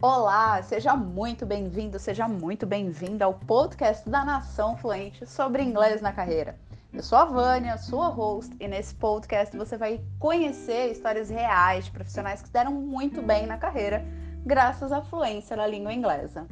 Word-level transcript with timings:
Olá, 0.00 0.62
seja 0.62 0.94
muito 0.94 1.44
bem-vindo, 1.44 1.98
seja 1.98 2.28
muito 2.28 2.64
bem-vinda 2.64 3.24
ao 3.24 3.34
podcast 3.34 4.08
da 4.08 4.24
Nação 4.24 4.76
Fluente 4.76 5.26
sobre 5.26 5.60
inglês 5.60 6.00
na 6.00 6.12
carreira. 6.12 6.56
Eu 6.92 7.02
sou 7.02 7.18
a 7.18 7.24
Vânia, 7.24 7.76
sua 7.78 8.06
host, 8.06 8.54
e 8.60 8.68
nesse 8.68 8.94
podcast 8.94 9.56
você 9.56 9.76
vai 9.76 10.00
conhecer 10.20 10.92
histórias 10.92 11.28
reais 11.28 11.86
de 11.86 11.90
profissionais 11.90 12.40
que 12.40 12.48
deram 12.48 12.70
muito 12.70 13.20
bem 13.20 13.44
na 13.44 13.58
carreira 13.58 14.06
graças 14.46 14.92
à 14.92 15.02
fluência 15.02 15.56
na 15.56 15.66
língua 15.66 15.92
inglesa. 15.92 16.46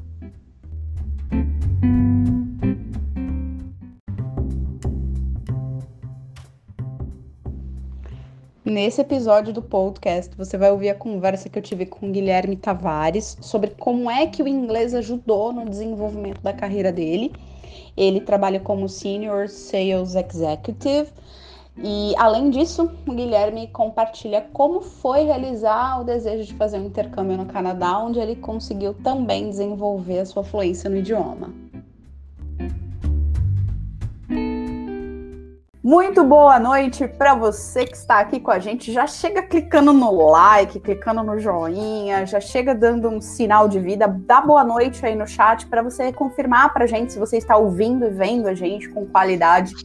Nesse 8.77 9.01
episódio 9.01 9.55
do 9.55 9.63
podcast, 9.63 10.37
você 10.37 10.59
vai 10.59 10.71
ouvir 10.71 10.91
a 10.91 10.95
conversa 10.95 11.49
que 11.49 11.59
eu 11.59 11.63
tive 11.63 11.87
com 11.87 12.13
Guilherme 12.13 12.57
Tavares 12.57 13.39
sobre 13.41 13.71
como 13.71 14.11
é 14.11 14.27
que 14.27 14.43
o 14.43 14.47
inglês 14.47 14.93
ajudou 14.93 15.51
no 15.51 15.65
desenvolvimento 15.65 16.43
da 16.43 16.53
carreira 16.53 16.93
dele. 16.93 17.33
Ele 17.97 18.21
trabalha 18.21 18.61
como 18.61 18.87
Senior 18.87 19.49
Sales 19.49 20.15
Executive 20.15 21.09
e, 21.83 22.13
além 22.19 22.51
disso, 22.51 22.91
o 23.07 23.15
Guilherme 23.15 23.67
compartilha 23.69 24.43
como 24.53 24.83
foi 24.83 25.23
realizar 25.23 26.03
o 26.03 26.05
desejo 26.05 26.45
de 26.45 26.53
fazer 26.53 26.79
um 26.79 26.85
intercâmbio 26.85 27.39
no 27.39 27.47
Canadá, 27.47 27.99
onde 27.99 28.19
ele 28.19 28.37
conseguiu 28.37 28.93
também 28.93 29.49
desenvolver 29.49 30.19
a 30.19 30.27
sua 30.27 30.45
fluência 30.45 30.91
no 30.91 30.99
idioma. 30.99 31.51
Muito 35.87 36.25
boa 36.25 36.59
noite 36.59 37.07
para 37.07 37.33
você 37.33 37.87
que 37.87 37.97
está 37.97 38.19
aqui 38.19 38.41
com 38.41 38.51
a 38.51 38.59
gente. 38.59 38.93
Já 38.93 39.07
chega 39.07 39.41
clicando 39.41 39.93
no 39.93 40.29
like, 40.31 40.81
clicando 40.81 41.23
no 41.23 41.39
joinha, 41.39 42.27
já 42.27 42.41
chega 42.41 42.75
dando 42.75 43.09
um 43.09 43.21
sinal 43.21 43.69
de 43.69 43.79
vida. 43.79 44.09
Dá 44.27 44.41
boa 44.41 44.65
noite 44.65 45.07
aí 45.07 45.15
no 45.15 45.29
chat 45.29 45.65
para 45.69 45.83
você 45.83 46.13
confirmar 46.13 46.73
para 46.73 46.83
a 46.83 46.87
gente 46.89 47.13
se 47.13 47.21
você 47.21 47.37
está 47.37 47.57
ouvindo 47.57 48.05
e 48.05 48.11
vendo 48.11 48.49
a 48.49 48.53
gente 48.53 48.89
com 48.89 49.07
qualidade. 49.07 49.77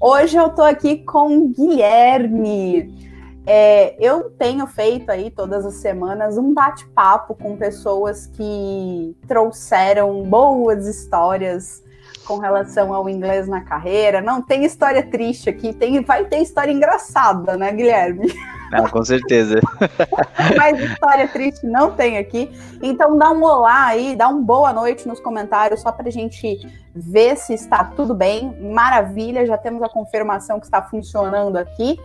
Hoje 0.00 0.38
eu 0.38 0.46
estou 0.46 0.64
aqui 0.64 1.04
com 1.04 1.52
Guilherme. 1.52 3.12
É, 3.46 3.94
eu 4.00 4.30
tenho 4.30 4.66
feito 4.66 5.10
aí 5.10 5.30
todas 5.30 5.66
as 5.66 5.74
semanas 5.74 6.38
um 6.38 6.54
bate-papo 6.54 7.34
com 7.34 7.58
pessoas 7.58 8.26
que 8.26 9.14
trouxeram 9.28 10.22
boas 10.22 10.86
histórias 10.86 11.84
com 12.26 12.38
relação 12.38 12.92
ao 12.92 13.08
inglês 13.08 13.46
na 13.46 13.60
carreira. 13.60 14.20
Não 14.20 14.42
tem 14.42 14.64
história 14.64 15.02
triste 15.02 15.48
aqui, 15.48 15.72
tem, 15.72 16.02
vai 16.02 16.24
ter 16.24 16.38
história 16.38 16.72
engraçada, 16.72 17.56
né, 17.56 17.72
Guilherme? 17.72 18.32
Ah, 18.72 18.88
com 18.88 19.02
certeza. 19.04 19.60
Mas 20.56 20.80
história 20.80 21.28
triste 21.28 21.64
não 21.64 21.92
tem 21.92 22.18
aqui. 22.18 22.50
Então 22.82 23.16
dá 23.16 23.30
um 23.30 23.42
olá 23.42 23.86
aí, 23.86 24.16
dá 24.16 24.28
um 24.28 24.42
boa 24.42 24.72
noite 24.72 25.06
nos 25.06 25.20
comentários, 25.20 25.80
só 25.80 25.92
para 25.92 26.08
a 26.08 26.12
gente 26.12 26.58
ver 26.94 27.36
se 27.36 27.54
está 27.54 27.84
tudo 27.84 28.14
bem. 28.14 28.56
Maravilha, 28.60 29.46
já 29.46 29.56
temos 29.56 29.82
a 29.82 29.88
confirmação 29.88 30.58
que 30.58 30.66
está 30.66 30.82
funcionando 30.82 31.56
aqui. 31.56 31.98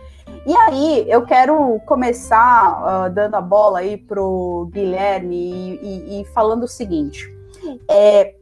E 0.46 0.56
aí, 0.56 1.04
eu 1.08 1.22
quero 1.26 1.80
começar 1.80 3.06
uh, 3.06 3.10
dando 3.10 3.34
a 3.34 3.40
bola 3.40 3.80
aí 3.80 3.96
pro 3.96 4.68
Guilherme 4.72 5.36
e, 5.36 5.80
e, 5.82 6.20
e 6.20 6.24
falando 6.26 6.64
o 6.64 6.68
seguinte. 6.68 7.28
É, 7.88 8.34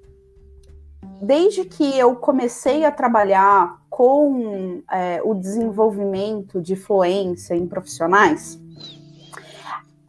desde 1.20 1.64
que 1.64 1.98
eu 1.98 2.16
comecei 2.16 2.84
a 2.84 2.90
trabalhar 2.90 3.78
com 3.88 4.82
é, 4.90 5.20
o 5.24 5.34
desenvolvimento 5.34 6.60
de 6.60 6.76
fluência 6.76 7.54
em 7.54 7.66
profissionais, 7.66 8.58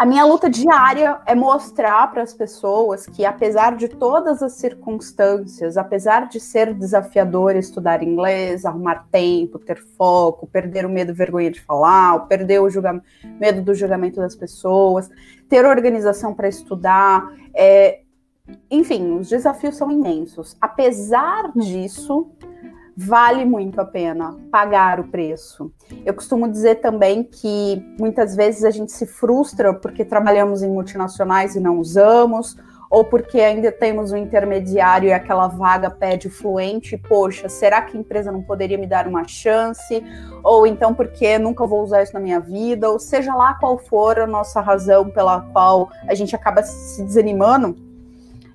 a 0.01 0.05
minha 0.05 0.25
luta 0.25 0.49
diária 0.49 1.19
é 1.27 1.35
mostrar 1.35 2.09
para 2.09 2.23
as 2.23 2.33
pessoas 2.33 3.05
que, 3.05 3.23
apesar 3.23 3.75
de 3.75 3.87
todas 3.87 4.41
as 4.41 4.53
circunstâncias, 4.53 5.77
apesar 5.77 6.27
de 6.27 6.39
ser 6.39 6.73
desafiador 6.73 7.55
estudar 7.55 8.01
inglês, 8.01 8.65
arrumar 8.65 9.05
tempo, 9.11 9.59
ter 9.59 9.77
foco, 9.77 10.47
perder 10.47 10.87
o 10.87 10.89
medo 10.89 11.13
vergonha 11.13 11.51
de 11.51 11.61
falar, 11.61 12.27
perder 12.27 12.59
o 12.59 12.67
medo 13.39 13.61
do 13.61 13.75
julgamento 13.75 14.19
das 14.19 14.35
pessoas, 14.35 15.07
ter 15.47 15.65
organização 15.65 16.33
para 16.33 16.47
estudar, 16.47 17.31
é, 17.53 17.99
enfim, 18.69 19.17
os 19.19 19.29
desafios 19.29 19.75
são 19.75 19.91
imensos. 19.91 20.57
Apesar 20.59 21.51
disso, 21.55 22.31
vale 22.95 23.45
muito 23.45 23.79
a 23.79 23.85
pena 23.85 24.37
pagar 24.51 24.99
o 24.99 25.07
preço. 25.07 25.71
Eu 26.05 26.13
costumo 26.13 26.49
dizer 26.49 26.75
também 26.75 27.23
que 27.23 27.83
muitas 27.99 28.35
vezes 28.35 28.63
a 28.63 28.69
gente 28.69 28.91
se 28.91 29.05
frustra 29.05 29.73
porque 29.73 30.05
trabalhamos 30.05 30.61
em 30.61 30.69
multinacionais 30.69 31.55
e 31.55 31.59
não 31.59 31.79
usamos, 31.79 32.57
ou 32.89 33.05
porque 33.05 33.39
ainda 33.39 33.71
temos 33.71 34.11
um 34.11 34.17
intermediário 34.17 35.07
e 35.07 35.13
aquela 35.13 35.47
vaga 35.47 35.89
pede 35.89 36.29
fluente, 36.29 36.97
poxa, 36.97 37.47
será 37.47 37.81
que 37.81 37.95
a 37.95 37.99
empresa 37.99 38.33
não 38.33 38.41
poderia 38.41 38.77
me 38.77 38.85
dar 38.85 39.07
uma 39.07 39.25
chance? 39.25 40.03
Ou 40.43 40.67
então 40.67 40.93
porque 40.93 41.39
nunca 41.39 41.65
vou 41.65 41.81
usar 41.81 42.03
isso 42.03 42.13
na 42.13 42.19
minha 42.19 42.41
vida, 42.41 42.89
ou 42.89 42.99
seja 42.99 43.33
lá 43.33 43.53
qual 43.53 43.77
for 43.77 44.19
a 44.19 44.27
nossa 44.27 44.59
razão 44.59 45.09
pela 45.09 45.39
qual 45.53 45.89
a 46.05 46.13
gente 46.13 46.35
acaba 46.35 46.61
se 46.63 47.01
desanimando 47.03 47.90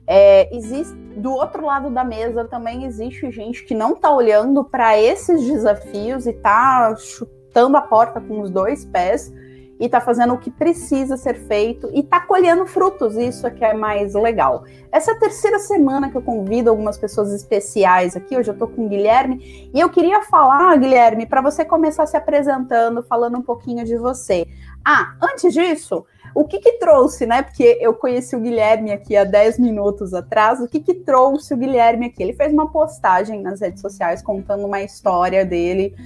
é, 0.07 0.55
existe 0.55 0.95
do 1.17 1.33
outro 1.33 1.65
lado 1.65 1.91
da 1.91 2.05
mesa 2.05 2.45
também 2.45 2.85
existe 2.85 3.31
gente 3.31 3.65
que 3.65 3.75
não 3.75 3.95
está 3.95 4.15
olhando 4.15 4.63
para 4.63 4.99
esses 5.01 5.43
desafios 5.45 6.27
e 6.27 6.31
está 6.31 6.95
chutando 6.97 7.77
a 7.77 7.81
porta 7.81 8.21
com 8.21 8.41
os 8.41 8.51
dois 8.51 8.85
pés 8.85 9.33
e 9.81 9.87
está 9.87 10.01
fazendo 10.01 10.35
o 10.35 10.39
que 10.39 10.51
precisa 10.51 11.17
ser 11.17 11.35
feito 11.47 11.91
e 11.93 12.01
está 12.01 12.21
colhendo 12.21 12.67
frutos. 12.67 13.15
Isso 13.17 13.47
é 13.47 13.51
que 13.51 13.65
é 13.65 13.75
mais 13.75 14.15
legal. 14.15 14.65
Essa 14.91 15.13
é 15.13 15.15
a 15.15 15.19
terceira 15.19 15.59
semana 15.59 16.11
que 16.11 16.17
eu 16.17 16.23
convido 16.23 16.71
algumas 16.71 16.97
pessoas 16.97 17.33
especiais 17.33 18.17
aqui. 18.17 18.37
Hoje 18.37 18.51
eu 18.51 18.55
estou 18.55 18.69
com 18.69 18.87
o 18.87 18.89
Guilherme 18.89 19.71
e 19.73 19.79
eu 19.79 19.91
queria 19.91 20.23
falar, 20.23 20.77
Guilherme, 20.79 21.27
para 21.27 21.43
você 21.43 21.65
começar 21.65 22.07
se 22.07 22.17
apresentando, 22.17 23.03
falando 23.03 23.39
um 23.39 23.43
pouquinho 23.43 23.85
de 23.85 23.97
você. 23.97 24.47
Ah, 24.85 25.15
antes 25.23 25.53
disso, 25.53 26.07
o 26.37 26.45
que 26.45 26.59
que 26.59 26.73
trouxe, 26.73 27.25
né? 27.25 27.41
Porque 27.41 27.79
eu 27.81 27.95
conheci 27.95 28.37
o 28.37 28.41
Guilherme 28.41 28.93
aqui 28.93 29.17
há 29.17 29.25
10 29.25 29.59
minutos 29.59 30.13
atrás. 30.13 30.61
O 30.61 30.69
que 30.69 30.81
que 30.81 30.93
trouxe 30.93 31.55
o 31.55 31.57
Guilherme 31.57 32.07
aqui? 32.07 32.23
Ele 32.23 32.35
fez 32.35 32.53
uma 32.53 32.71
postagem 32.71 33.41
nas 33.41 33.63
redes 33.63 33.81
sociais 33.81 34.21
contando 34.21 34.67
uma 34.67 34.83
história 34.83 35.47
dele 35.47 35.97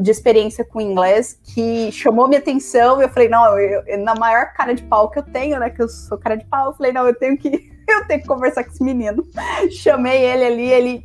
de 0.00 0.10
experiência 0.10 0.64
com 0.64 0.80
inglês 0.80 1.38
que 1.54 1.92
chamou 1.92 2.26
minha 2.26 2.40
atenção. 2.40 3.02
Eu 3.02 3.10
falei, 3.10 3.28
não, 3.28 3.58
eu, 3.58 3.82
eu, 3.86 3.98
na 3.98 4.14
maior 4.14 4.50
cara 4.54 4.74
de 4.74 4.82
pau 4.82 5.10
que 5.10 5.18
eu 5.18 5.22
tenho, 5.22 5.60
né? 5.60 5.68
Que 5.68 5.82
eu 5.82 5.90
sou 5.90 6.16
cara 6.16 6.36
de 6.36 6.46
pau, 6.46 6.70
eu 6.70 6.74
falei, 6.74 6.90
não, 6.90 7.06
eu 7.06 7.14
tenho 7.14 7.36
que 7.36 7.70
eu 7.86 8.06
tenho 8.06 8.22
que 8.22 8.26
conversar 8.26 8.64
com 8.64 8.70
esse 8.70 8.82
menino. 8.82 9.26
Chamei 9.70 10.24
ele 10.24 10.44
ali, 10.46 10.70
ele 10.70 11.04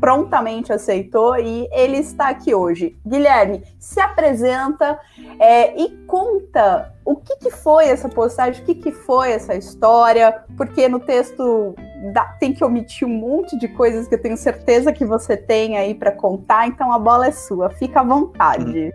prontamente 0.00 0.72
aceitou 0.72 1.36
e 1.36 1.68
ele 1.72 1.98
está 1.98 2.28
aqui 2.28 2.54
hoje. 2.54 2.96
Guilherme, 3.06 3.62
se 3.78 4.00
apresenta 4.00 4.98
é, 5.38 5.80
e 5.80 5.90
conta 6.06 6.92
o 7.04 7.16
que, 7.16 7.36
que, 7.36 7.50
foi 7.50 7.86
essa 7.86 8.08
postagem, 8.08 8.62
o 8.62 8.64
que, 8.66 8.74
que 8.74 8.92
foi 8.92 9.32
essa 9.32 9.54
história, 9.54 10.42
porque 10.56 10.88
no 10.88 11.00
texto 11.00 11.74
dá, 12.12 12.24
tem 12.38 12.52
que 12.52 12.62
omitir 12.62 13.08
um 13.08 13.18
monte 13.18 13.58
de 13.58 13.66
coisas 13.68 14.06
que 14.06 14.14
eu 14.14 14.22
tenho 14.22 14.36
certeza 14.36 14.92
que 14.92 15.04
você 15.04 15.36
tem 15.36 15.76
aí 15.78 15.94
para 15.94 16.12
contar, 16.12 16.66
então 16.66 16.92
a 16.92 16.98
bola 16.98 17.26
é 17.26 17.32
sua, 17.32 17.70
fica 17.70 18.00
à 18.00 18.04
vontade. 18.04 18.92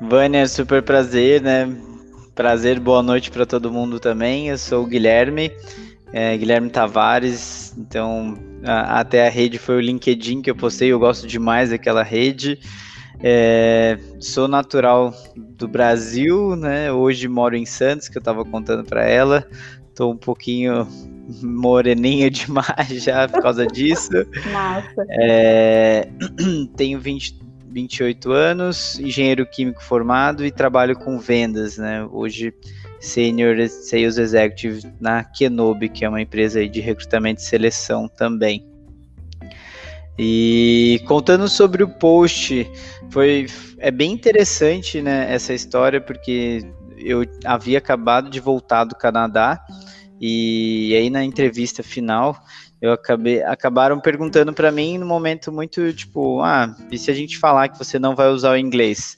Vânia, 0.00 0.46
super 0.46 0.82
prazer, 0.82 1.42
né? 1.42 1.68
Prazer, 2.34 2.78
boa 2.78 3.02
noite 3.02 3.30
para 3.30 3.44
todo 3.44 3.72
mundo 3.72 3.98
também. 3.98 4.48
Eu 4.48 4.58
sou 4.58 4.84
o 4.84 4.86
Guilherme, 4.86 5.50
é, 6.12 6.36
Guilherme 6.36 6.70
Tavares, 6.70 7.74
então 7.76 8.34
a, 8.64 9.00
até 9.00 9.26
a 9.26 9.30
rede 9.30 9.58
foi 9.58 9.76
o 9.76 9.80
LinkedIn 9.80 10.42
que 10.42 10.50
eu 10.50 10.56
postei, 10.56 10.92
eu 10.92 10.98
gosto 10.98 11.26
demais 11.26 11.70
daquela 11.70 12.02
rede. 12.02 12.58
É, 13.20 13.98
sou 14.20 14.46
natural 14.46 15.12
do 15.36 15.66
Brasil, 15.66 16.54
né? 16.54 16.92
Hoje 16.92 17.26
moro 17.26 17.56
em 17.56 17.66
Santos, 17.66 18.08
que 18.08 18.16
eu 18.16 18.20
estava 18.20 18.44
contando 18.44 18.84
para 18.84 19.04
ela. 19.04 19.46
Tô 19.94 20.10
um 20.12 20.16
pouquinho 20.16 20.86
moreninha 21.42 22.30
demais 22.30 23.02
já 23.02 23.28
por 23.28 23.42
causa 23.42 23.66
disso. 23.68 24.12
Massa. 24.52 25.04
É, 25.10 26.08
tenho 26.76 27.00
20, 27.00 27.40
28 27.66 28.30
anos, 28.30 28.98
engenheiro 29.00 29.44
químico 29.46 29.82
formado 29.82 30.46
e 30.46 30.50
trabalho 30.52 30.96
com 30.96 31.18
vendas, 31.18 31.76
né? 31.76 32.06
Hoje 32.12 32.54
Senior 33.00 33.68
Sales 33.68 34.18
Executive 34.18 34.82
na 35.00 35.24
Kenobi, 35.24 35.88
que 35.88 36.04
é 36.04 36.08
uma 36.08 36.20
empresa 36.20 36.66
de 36.68 36.80
recrutamento 36.80 37.40
e 37.40 37.44
seleção 37.44 38.08
também. 38.08 38.66
E 40.18 41.00
contando 41.06 41.48
sobre 41.48 41.84
o 41.84 41.88
post, 41.88 42.68
foi 43.10 43.46
é 43.78 43.90
bem 43.90 44.12
interessante, 44.12 45.00
né, 45.00 45.32
essa 45.32 45.54
história 45.54 46.00
porque 46.00 46.66
eu 46.96 47.24
havia 47.44 47.78
acabado 47.78 48.28
de 48.28 48.40
voltar 48.40 48.82
do 48.82 48.96
Canadá 48.96 49.64
e 50.20 50.92
aí 50.96 51.08
na 51.08 51.22
entrevista 51.22 51.82
final 51.84 52.36
eu 52.82 52.92
acabei 52.92 53.40
acabaram 53.42 54.00
perguntando 54.00 54.52
para 54.52 54.72
mim 54.72 54.98
no 54.98 55.06
momento 55.06 55.52
muito 55.52 55.92
tipo, 55.92 56.40
ah, 56.42 56.74
e 56.90 56.98
se 56.98 57.10
a 57.10 57.14
gente 57.14 57.38
falar 57.38 57.68
que 57.68 57.78
você 57.78 57.98
não 57.98 58.16
vai 58.16 58.28
usar 58.28 58.52
o 58.52 58.56
inglês? 58.56 59.16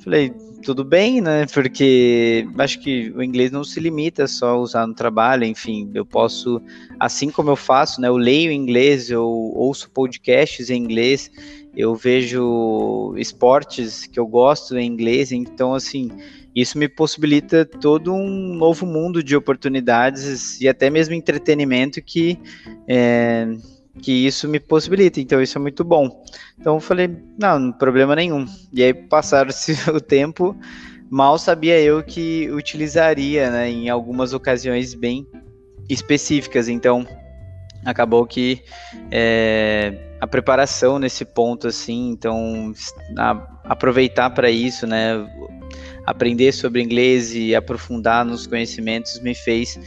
Falei, 0.00 0.34
tudo 0.66 0.84
bem, 0.84 1.20
né? 1.20 1.46
Porque 1.46 2.44
acho 2.58 2.80
que 2.80 3.12
o 3.14 3.22
inglês 3.22 3.52
não 3.52 3.62
se 3.62 3.78
limita 3.78 4.26
só 4.26 4.48
a 4.48 4.56
usar 4.58 4.84
no 4.84 4.94
trabalho, 4.94 5.44
enfim, 5.44 5.88
eu 5.94 6.04
posso, 6.04 6.60
assim 6.98 7.30
como 7.30 7.50
eu 7.50 7.54
faço, 7.54 8.00
né? 8.00 8.08
Eu 8.08 8.16
leio 8.16 8.50
inglês, 8.50 9.08
eu 9.08 9.24
ouço 9.24 9.88
podcasts 9.88 10.68
em 10.68 10.82
inglês, 10.82 11.30
eu 11.76 11.94
vejo 11.94 13.14
esportes 13.16 14.06
que 14.06 14.18
eu 14.18 14.26
gosto 14.26 14.76
em 14.76 14.88
inglês, 14.88 15.30
então 15.30 15.72
assim, 15.72 16.10
isso 16.52 16.76
me 16.76 16.88
possibilita 16.88 17.64
todo 17.64 18.12
um 18.12 18.52
novo 18.56 18.84
mundo 18.84 19.22
de 19.22 19.36
oportunidades 19.36 20.60
e 20.60 20.66
até 20.66 20.90
mesmo 20.90 21.14
entretenimento 21.14 22.02
que 22.02 22.40
é, 22.88 23.46
que 24.02 24.12
isso 24.26 24.48
me 24.48 24.60
possibilita, 24.60 25.20
então 25.20 25.40
isso 25.40 25.58
é 25.58 25.60
muito 25.60 25.84
bom. 25.84 26.22
Então 26.58 26.74
eu 26.74 26.80
falei, 26.80 27.16
não, 27.38 27.72
problema 27.72 28.14
nenhum. 28.16 28.46
E 28.72 28.82
aí 28.82 28.92
passaram-se 28.92 29.72
o 29.90 30.00
tempo, 30.00 30.56
mal 31.10 31.38
sabia 31.38 31.80
eu 31.80 32.02
que 32.02 32.50
utilizaria, 32.50 33.50
né, 33.50 33.70
em 33.70 33.88
algumas 33.88 34.32
ocasiões 34.32 34.94
bem 34.94 35.26
específicas. 35.88 36.68
Então 36.68 37.06
acabou 37.84 38.26
que 38.26 38.62
é, 39.10 40.16
a 40.20 40.26
preparação 40.26 40.98
nesse 40.98 41.24
ponto, 41.24 41.68
assim, 41.68 42.10
então 42.10 42.72
a, 43.16 43.60
aproveitar 43.64 44.30
para 44.30 44.50
isso, 44.50 44.86
né, 44.86 45.12
aprender 46.04 46.52
sobre 46.52 46.82
inglês 46.82 47.34
e 47.34 47.54
aprofundar 47.54 48.24
nos 48.24 48.46
conhecimentos 48.46 49.20
me 49.20 49.34
fez 49.34 49.78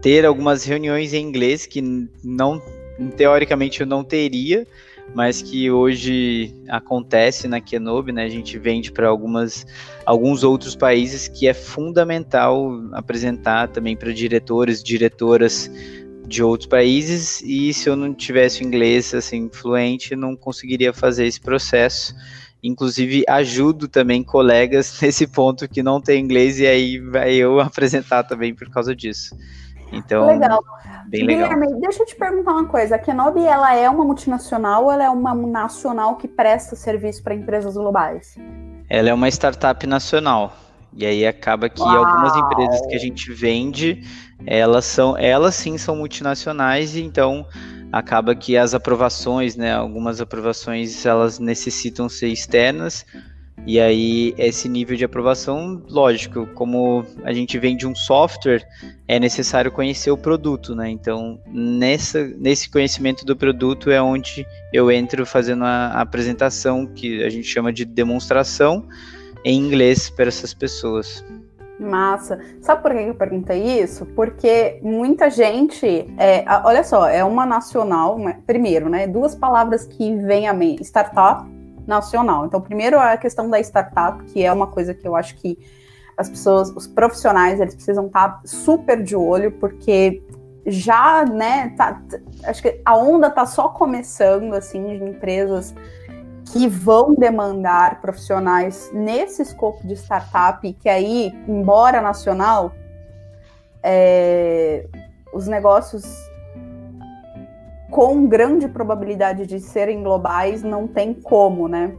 ter 0.00 0.26
algumas 0.26 0.64
reuniões 0.64 1.12
em 1.14 1.24
inglês 1.24 1.64
que 1.64 1.80
não 2.22 2.60
teoricamente 3.10 3.80
eu 3.80 3.86
não 3.86 4.04
teria, 4.04 4.66
mas 5.14 5.42
que 5.42 5.70
hoje 5.70 6.54
acontece 6.68 7.46
na 7.48 7.60
Kenobi, 7.60 8.12
né? 8.12 8.24
A 8.24 8.28
gente 8.28 8.58
vende 8.58 8.90
para 8.90 9.08
algumas 9.08 9.66
alguns 10.06 10.42
outros 10.42 10.74
países 10.74 11.28
que 11.28 11.46
é 11.46 11.54
fundamental 11.54 12.72
apresentar 12.92 13.68
também 13.68 13.96
para 13.96 14.12
diretores, 14.12 14.82
diretoras 14.82 15.70
de 16.26 16.42
outros 16.42 16.68
países 16.68 17.42
e 17.42 17.74
se 17.74 17.88
eu 17.88 17.96
não 17.96 18.14
tivesse 18.14 18.64
inglês 18.64 19.12
assim 19.14 19.50
fluente, 19.52 20.16
não 20.16 20.34
conseguiria 20.34 20.92
fazer 20.92 21.26
esse 21.26 21.40
processo. 21.40 22.14
Inclusive 22.62 23.24
ajudo 23.28 23.88
também 23.88 24.22
colegas 24.22 24.98
nesse 25.02 25.26
ponto 25.26 25.68
que 25.68 25.82
não 25.82 26.00
tem 26.00 26.22
inglês 26.22 26.58
e 26.58 26.66
aí 26.66 26.98
vai 26.98 27.34
eu 27.34 27.60
apresentar 27.60 28.22
também 28.22 28.54
por 28.54 28.70
causa 28.70 28.94
disso. 28.94 29.36
Então, 29.92 30.26
legal. 30.26 30.64
Bem 31.06 31.26
legal. 31.26 31.50
Guilherme, 31.50 31.80
deixa 31.80 32.02
eu 32.02 32.06
te 32.06 32.16
perguntar 32.16 32.52
uma 32.52 32.66
coisa. 32.66 32.96
A 32.96 32.98
Kenobi, 32.98 33.44
ela 33.44 33.74
é 33.74 33.88
uma 33.88 34.04
multinacional 34.04 34.84
ou 34.84 34.92
ela 34.92 35.04
é 35.04 35.10
uma 35.10 35.34
nacional 35.34 36.16
que 36.16 36.26
presta 36.26 36.74
serviço 36.74 37.22
para 37.22 37.34
empresas 37.34 37.74
globais? 37.74 38.36
Ela 38.88 39.10
é 39.10 39.14
uma 39.14 39.28
startup 39.28 39.86
nacional. 39.86 40.54
E 40.94 41.06
aí 41.06 41.26
acaba 41.26 41.68
que 41.68 41.80
Uau. 41.80 42.04
algumas 42.04 42.36
empresas 42.36 42.86
que 42.86 42.94
a 42.94 42.98
gente 42.98 43.32
vende, 43.32 44.02
elas 44.46 44.84
são, 44.84 45.16
elas 45.16 45.54
sim 45.54 45.78
são 45.78 45.96
multinacionais 45.96 46.94
e 46.94 47.02
então 47.02 47.46
acaba 47.90 48.34
que 48.34 48.56
as 48.56 48.74
aprovações, 48.74 49.56
né, 49.56 49.74
algumas 49.74 50.20
aprovações 50.20 51.04
elas 51.06 51.38
necessitam 51.38 52.08
ser 52.08 52.28
externas 52.28 53.06
e 53.64 53.78
aí, 53.78 54.34
esse 54.36 54.68
nível 54.68 54.96
de 54.96 55.04
aprovação, 55.04 55.80
lógico, 55.88 56.46
como 56.54 57.04
a 57.22 57.32
gente 57.32 57.56
vende 57.58 57.86
um 57.86 57.94
software, 57.94 58.66
é 59.06 59.20
necessário 59.20 59.70
conhecer 59.70 60.10
o 60.10 60.16
produto, 60.16 60.74
né? 60.74 60.90
Então, 60.90 61.40
nessa, 61.46 62.24
nesse 62.38 62.68
conhecimento 62.68 63.24
do 63.24 63.36
produto 63.36 63.88
é 63.88 64.02
onde 64.02 64.44
eu 64.72 64.90
entro 64.90 65.24
fazendo 65.24 65.64
a, 65.64 66.00
apresentação, 66.00 66.86
que 66.86 67.22
a 67.22 67.30
gente 67.30 67.46
chama 67.46 67.72
de 67.72 67.84
demonstração, 67.84 68.84
em 69.44 69.58
inglês 69.58 70.10
para 70.10 70.26
essas 70.26 70.52
pessoas. 70.52 71.24
Massa. 71.78 72.40
Sabe 72.60 72.82
por 72.82 72.92
que 72.92 72.98
eu 72.98 73.14
perguntei 73.14 73.80
isso? 73.80 74.06
Porque 74.06 74.80
muita 74.82 75.30
gente, 75.30 75.86
é, 76.18 76.44
olha 76.64 76.82
só, 76.82 77.08
é 77.08 77.24
uma 77.24 77.46
nacional, 77.46 78.18
primeiro, 78.44 78.88
né? 78.88 79.06
Duas 79.06 79.36
palavras 79.36 79.86
que 79.86 80.16
vêm 80.16 80.48
a 80.48 80.52
mim: 80.52 80.76
startup 80.80 81.51
nacional. 81.86 82.46
Então, 82.46 82.60
primeiro 82.60 82.98
a 82.98 83.16
questão 83.16 83.48
da 83.48 83.60
startup, 83.60 84.22
que 84.24 84.44
é 84.44 84.52
uma 84.52 84.66
coisa 84.66 84.94
que 84.94 85.06
eu 85.06 85.16
acho 85.16 85.36
que 85.36 85.58
as 86.16 86.28
pessoas, 86.28 86.70
os 86.70 86.86
profissionais, 86.86 87.60
eles 87.60 87.74
precisam 87.74 88.06
estar 88.06 88.40
super 88.44 89.02
de 89.02 89.16
olho, 89.16 89.52
porque 89.52 90.22
já, 90.66 91.24
né, 91.24 91.74
tá, 91.76 92.00
acho 92.44 92.62
que 92.62 92.80
a 92.84 92.96
onda 92.96 93.30
tá 93.30 93.44
só 93.46 93.68
começando, 93.68 94.54
assim, 94.54 94.98
de 94.98 95.04
empresas 95.04 95.74
que 96.52 96.68
vão 96.68 97.14
demandar 97.14 98.00
profissionais 98.00 98.90
nesse 98.92 99.42
escopo 99.42 99.86
de 99.86 99.94
startup, 99.94 100.72
que 100.74 100.88
aí, 100.88 101.32
embora 101.48 102.00
nacional, 102.00 102.72
é, 103.82 104.86
os 105.32 105.48
negócios 105.48 106.04
com 107.92 108.26
grande 108.26 108.66
probabilidade 108.66 109.46
de 109.46 109.60
serem 109.60 110.02
globais, 110.02 110.62
não 110.62 110.88
tem 110.88 111.12
como, 111.12 111.68
né? 111.68 111.94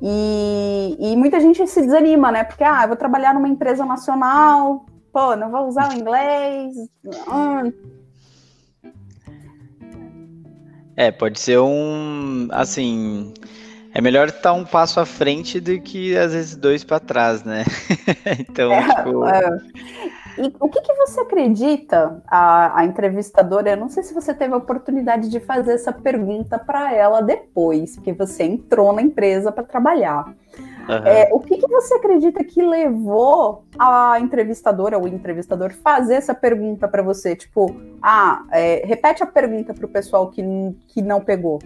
E, 0.00 0.96
e, 1.00 1.16
muita 1.16 1.40
gente 1.40 1.66
se 1.66 1.82
desanima, 1.82 2.30
né? 2.30 2.44
Porque, 2.44 2.62
ah, 2.62 2.82
eu 2.82 2.88
vou 2.88 2.96
trabalhar 2.96 3.34
numa 3.34 3.48
empresa 3.48 3.84
nacional, 3.84 4.86
pô, 5.12 5.34
não 5.34 5.50
vou 5.50 5.66
usar 5.66 5.90
o 5.90 5.94
inglês. 5.94 6.74
Hum. 7.28 7.72
É, 10.96 11.10
pode 11.10 11.40
ser 11.40 11.58
um, 11.58 12.48
assim, 12.52 13.34
é 13.92 14.00
melhor 14.00 14.28
estar 14.28 14.52
um 14.52 14.64
passo 14.64 15.00
à 15.00 15.06
frente 15.06 15.58
do 15.58 15.80
que 15.80 16.16
às 16.16 16.32
vezes 16.32 16.56
dois 16.56 16.84
para 16.84 17.00
trás, 17.00 17.42
né? 17.42 17.64
então, 18.38 18.72
é, 18.72 18.94
tipo... 18.94 19.26
é. 19.26 19.58
E 20.38 20.52
o 20.58 20.68
que, 20.68 20.80
que 20.80 20.94
você 20.94 21.20
acredita, 21.20 22.22
a, 22.26 22.80
a, 22.80 22.84
entrevistadora? 22.84 23.70
Eu 23.70 23.76
não 23.76 23.88
sei 23.88 24.02
se 24.02 24.14
você 24.14 24.32
teve 24.32 24.54
a 24.54 24.56
oportunidade 24.56 25.28
de 25.28 25.40
fazer 25.40 25.74
essa 25.74 25.92
pergunta 25.92 26.58
para 26.58 26.94
ela 26.94 27.20
depois, 27.20 27.96
que 27.96 28.12
você 28.12 28.44
entrou 28.44 28.92
na 28.92 29.02
empresa 29.02 29.52
para 29.52 29.64
trabalhar. 29.64 30.26
Uhum. 30.88 31.06
É, 31.06 31.28
o 31.32 31.38
que, 31.38 31.58
que 31.58 31.68
você 31.68 31.94
acredita 31.94 32.42
que 32.42 32.62
levou 32.62 33.64
a 33.78 34.18
entrevistadora 34.20 34.98
ou 34.98 35.04
o 35.04 35.08
entrevistador 35.08 35.72
fazer 35.72 36.14
essa 36.14 36.34
pergunta 36.34 36.88
para 36.88 37.02
você? 37.02 37.36
Tipo, 37.36 37.74
ah, 38.02 38.44
é, 38.50 38.82
repete 38.84 39.22
a 39.22 39.26
pergunta 39.26 39.74
para 39.74 39.86
o 39.86 39.88
pessoal 39.88 40.28
que, 40.28 40.42
que 40.88 41.02
não 41.02 41.20
pegou. 41.20 41.60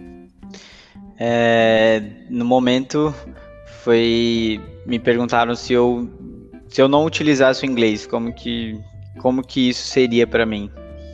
É, 1.19 2.03
no 2.29 2.45
momento 2.45 3.13
foi 3.83 4.61
me 4.85 4.99
perguntaram 4.99 5.55
se 5.55 5.73
eu 5.73 6.07
se 6.69 6.81
eu 6.81 6.87
não 6.87 7.05
utilizasse 7.05 7.63
o 7.63 7.65
inglês, 7.65 8.05
como 8.05 8.33
que, 8.33 8.79
como 9.21 9.41
que 9.43 9.69
isso 9.69 9.87
seria 9.87 10.27
para 10.27 10.45
mim? 10.45 10.71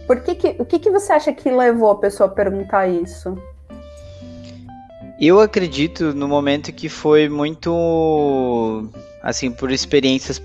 Por 0.07 0.21
que 0.21 0.35
que, 0.35 0.55
o 0.59 0.65
que, 0.65 0.79
que 0.79 0.91
você 0.91 1.13
acha 1.13 1.33
que 1.33 1.49
levou 1.49 1.91
a 1.91 1.99
pessoa 1.99 2.27
a 2.27 2.31
perguntar 2.31 2.87
isso? 2.87 3.37
Eu 5.19 5.39
acredito 5.39 6.13
no 6.13 6.27
momento 6.27 6.73
que 6.73 6.89
foi 6.89 7.29
muito, 7.29 8.89
assim, 9.21 9.51
por 9.51 9.71
experiências 9.71 10.41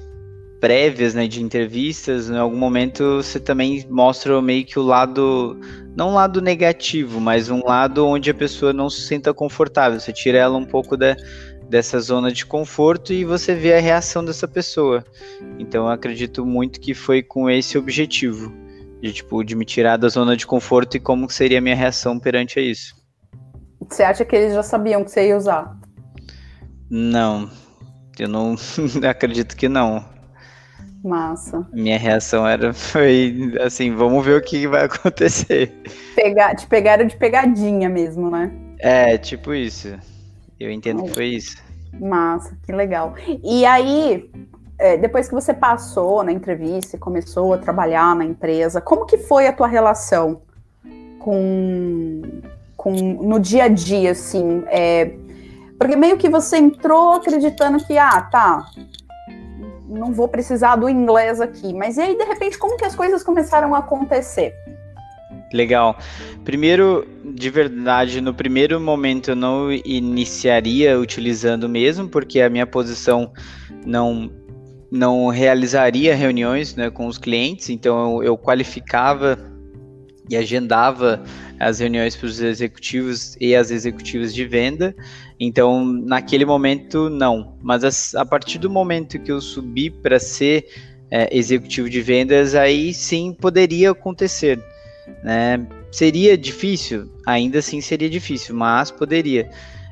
prévias, 0.61 1.15
né, 1.15 1.27
de 1.27 1.43
entrevistas, 1.43 2.29
em 2.29 2.37
algum 2.37 2.57
momento 2.57 3.17
você 3.17 3.39
também 3.39 3.87
mostra 3.89 4.41
meio 4.43 4.65
que 4.65 4.79
o 4.79 4.83
lado, 4.83 5.59
não 5.97 6.11
um 6.11 6.15
lado 6.15 6.41
negativo, 6.41 7.21
mas 7.21 7.49
um 7.49 7.65
lado 7.65 8.07
onde 8.07 8.31
a 8.31 8.35
pessoa 8.35 8.73
não 8.73 8.91
se 8.91 9.03
sinta 9.03 9.33
confortável. 9.33 9.99
Você 9.99 10.13
tira 10.13 10.39
ela 10.39 10.57
um 10.57 10.65
pouco 10.65 10.97
da, 10.97 11.17
dessa 11.69 12.01
zona 12.01 12.33
de 12.33 12.47
conforto 12.47 13.13
e 13.13 13.25
você 13.25 13.55
vê 13.55 13.75
a 13.75 13.81
reação 13.81 14.25
dessa 14.25 14.49
pessoa. 14.49 15.05
Então 15.59 15.87
eu 15.87 15.93
acredito 15.93 16.45
muito 16.45 16.81
que 16.81 16.95
foi 16.95 17.23
com 17.23 17.49
esse 17.51 17.77
objetivo, 17.77 18.53
de 19.01 19.13
tipo 19.13 19.45
de 19.45 19.55
me 19.55 19.65
tirar 19.65 19.97
da 19.97 20.09
zona 20.09 20.37
de 20.37 20.47
conforto 20.47 20.97
e 20.97 21.01
como 21.01 21.31
seria 21.31 21.59
a 21.59 21.61
minha 21.61 21.77
reação 21.77 22.19
perante 22.19 22.59
a 22.59 22.63
isso. 22.63 22.97
Você 23.89 24.03
acha 24.03 24.25
que 24.25 24.35
eles 24.35 24.55
já 24.55 24.63
sabiam 24.63 25.05
que 25.05 25.11
você 25.11 25.29
ia 25.29 25.37
usar? 25.37 25.77
Não, 26.91 27.51
eu 28.19 28.29
não 28.29 28.57
acredito 29.09 29.57
que 29.57 29.69
não. 29.69 30.05
Massa. 31.05 31.67
Minha 31.73 31.99
reação 31.99 32.47
era 32.47 32.73
foi 32.73 33.53
assim, 33.61 33.95
vamos 33.95 34.25
ver 34.25 34.39
o 34.39 34.43
que 34.43 34.67
vai 34.67 34.85
acontecer. 34.87 35.73
Pegar, 36.17 36.55
te 36.57 36.67
pegaram 36.67 37.07
de 37.07 37.17
pegadinha 37.17 37.89
mesmo, 37.89 38.31
né? 38.31 38.51
É, 38.81 39.17
tipo 39.17 39.55
isso. 39.55 39.97
Eu 40.59 40.71
entendo 40.71 41.05
que 41.05 41.15
foi 41.15 41.27
isso. 41.27 41.57
Massa, 41.99 42.57
que 42.65 42.73
legal. 42.73 43.15
E 43.43 43.65
aí, 43.65 44.31
é, 44.79 44.97
depois 44.97 45.29
que 45.29 45.35
você 45.35 45.55
passou 45.55 46.23
na 46.23 46.33
entrevista 46.33 46.97
e 46.97 46.99
começou 46.99 47.53
a 47.55 47.59
trabalhar 47.59 48.15
na 48.15 48.25
empresa, 48.25 48.81
como 48.81 49.07
que 49.07 49.19
foi 49.19 49.47
a 49.47 49.53
tua 49.53 49.67
relação 49.67 50.43
com, 51.19 52.23
com 52.77 52.93
no 52.93 53.39
dia 53.41 53.65
a 53.65 53.69
dia, 53.69 54.13
assim? 54.13 54.63
É, 54.67 55.13
porque 55.79 55.97
meio 55.97 56.19
que 56.19 56.29
você 56.29 56.59
entrou 56.59 57.15
acreditando 57.15 57.85
que, 57.85 57.97
ah, 57.97 58.21
tá, 58.23 58.67
não 59.89 60.13
vou 60.13 60.29
precisar 60.29 60.77
do 60.77 60.89
inglês 60.89 61.41
aqui. 61.41 61.73
Mas 61.73 61.97
e 61.97 62.03
aí, 62.03 62.17
de 62.17 62.25
repente, 62.25 62.59
como 62.59 62.77
que 62.77 62.85
as 62.85 62.95
coisas 62.95 63.23
começaram 63.23 63.75
a 63.75 63.79
acontecer? 63.79 64.55
Legal. 65.53 65.99
Primeiro, 66.45 67.07
de 67.25 67.49
verdade, 67.51 68.21
no 68.21 68.35
primeiro 68.35 68.79
momento 68.81 69.31
eu 69.31 69.37
não 69.37 69.73
iniciaria 69.73 70.99
utilizando 70.99 71.69
mesmo, 71.69 72.09
porque 72.09 72.41
a 72.41 72.51
minha 72.51 72.67
posição 72.67 73.33
não 73.85 74.31
não 74.91 75.29
realizaria 75.29 76.15
reuniões 76.15 76.75
né, 76.75 76.89
com 76.89 77.07
os 77.07 77.19
clientes, 77.19 77.69
então 77.69 78.17
eu, 78.17 78.29
eu 78.29 78.39
qualificava 78.39 79.39
e 80.31 80.37
agendava 80.37 81.23
as 81.59 81.81
reuniões 81.81 82.15
para 82.15 82.27
os 82.27 82.41
executivos 82.41 83.37
e 83.41 83.55
as 83.55 83.71
executivas 83.71 84.35
de 84.35 84.45
venda. 84.45 84.95
Então, 85.41 85.85
naquele 85.85 86.45
momento, 86.45 87.09
não. 87.09 87.57
Mas 87.63 88.15
a, 88.15 88.21
a 88.21 88.27
partir 88.27 88.59
do 88.59 88.71
momento 88.71 89.19
que 89.19 89.33
eu 89.33 89.41
subi 89.41 89.91
para 89.91 90.19
ser 90.19 90.67
é, 91.11 91.37
executivo 91.37 91.89
de 91.89 92.01
vendas, 92.01 92.55
aí 92.55 92.93
sim 92.93 93.33
poderia 93.33 93.91
acontecer. 93.91 94.63
Né? 95.23 95.67
Seria 95.91 96.37
difícil? 96.37 97.11
Ainda 97.27 97.59
assim 97.59 97.81
seria 97.81 98.09
difícil, 98.09 98.55
mas 98.55 98.91
poderia. 98.91 99.51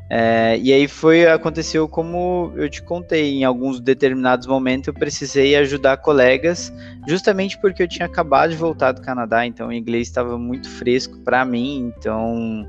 É, 0.09 0.57
e 0.59 0.73
aí 0.73 0.87
foi 0.87 1.27
aconteceu 1.27 1.89
como 1.89 2.53
eu 2.55 2.71
te 2.71 2.81
contei, 2.81 3.35
em 3.35 3.45
alguns 3.45 3.81
determinados 3.81 4.47
momentos 4.47 4.87
eu 4.87 4.95
precisei 4.95 5.57
ajudar 5.57 5.97
colegas, 5.97 6.73
justamente 7.09 7.59
porque 7.59 7.83
eu 7.83 7.89
tinha 7.89 8.07
acabado 8.07 8.51
de 8.51 8.57
voltar 8.57 8.93
do 8.93 9.03
Canadá, 9.03 9.45
então 9.45 9.69
o 9.69 9.73
inglês 9.73 10.07
estava 10.07 10.39
muito 10.39 10.71
fresco 10.71 11.19
para 11.25 11.45
mim, 11.45 11.93
então 11.99 12.65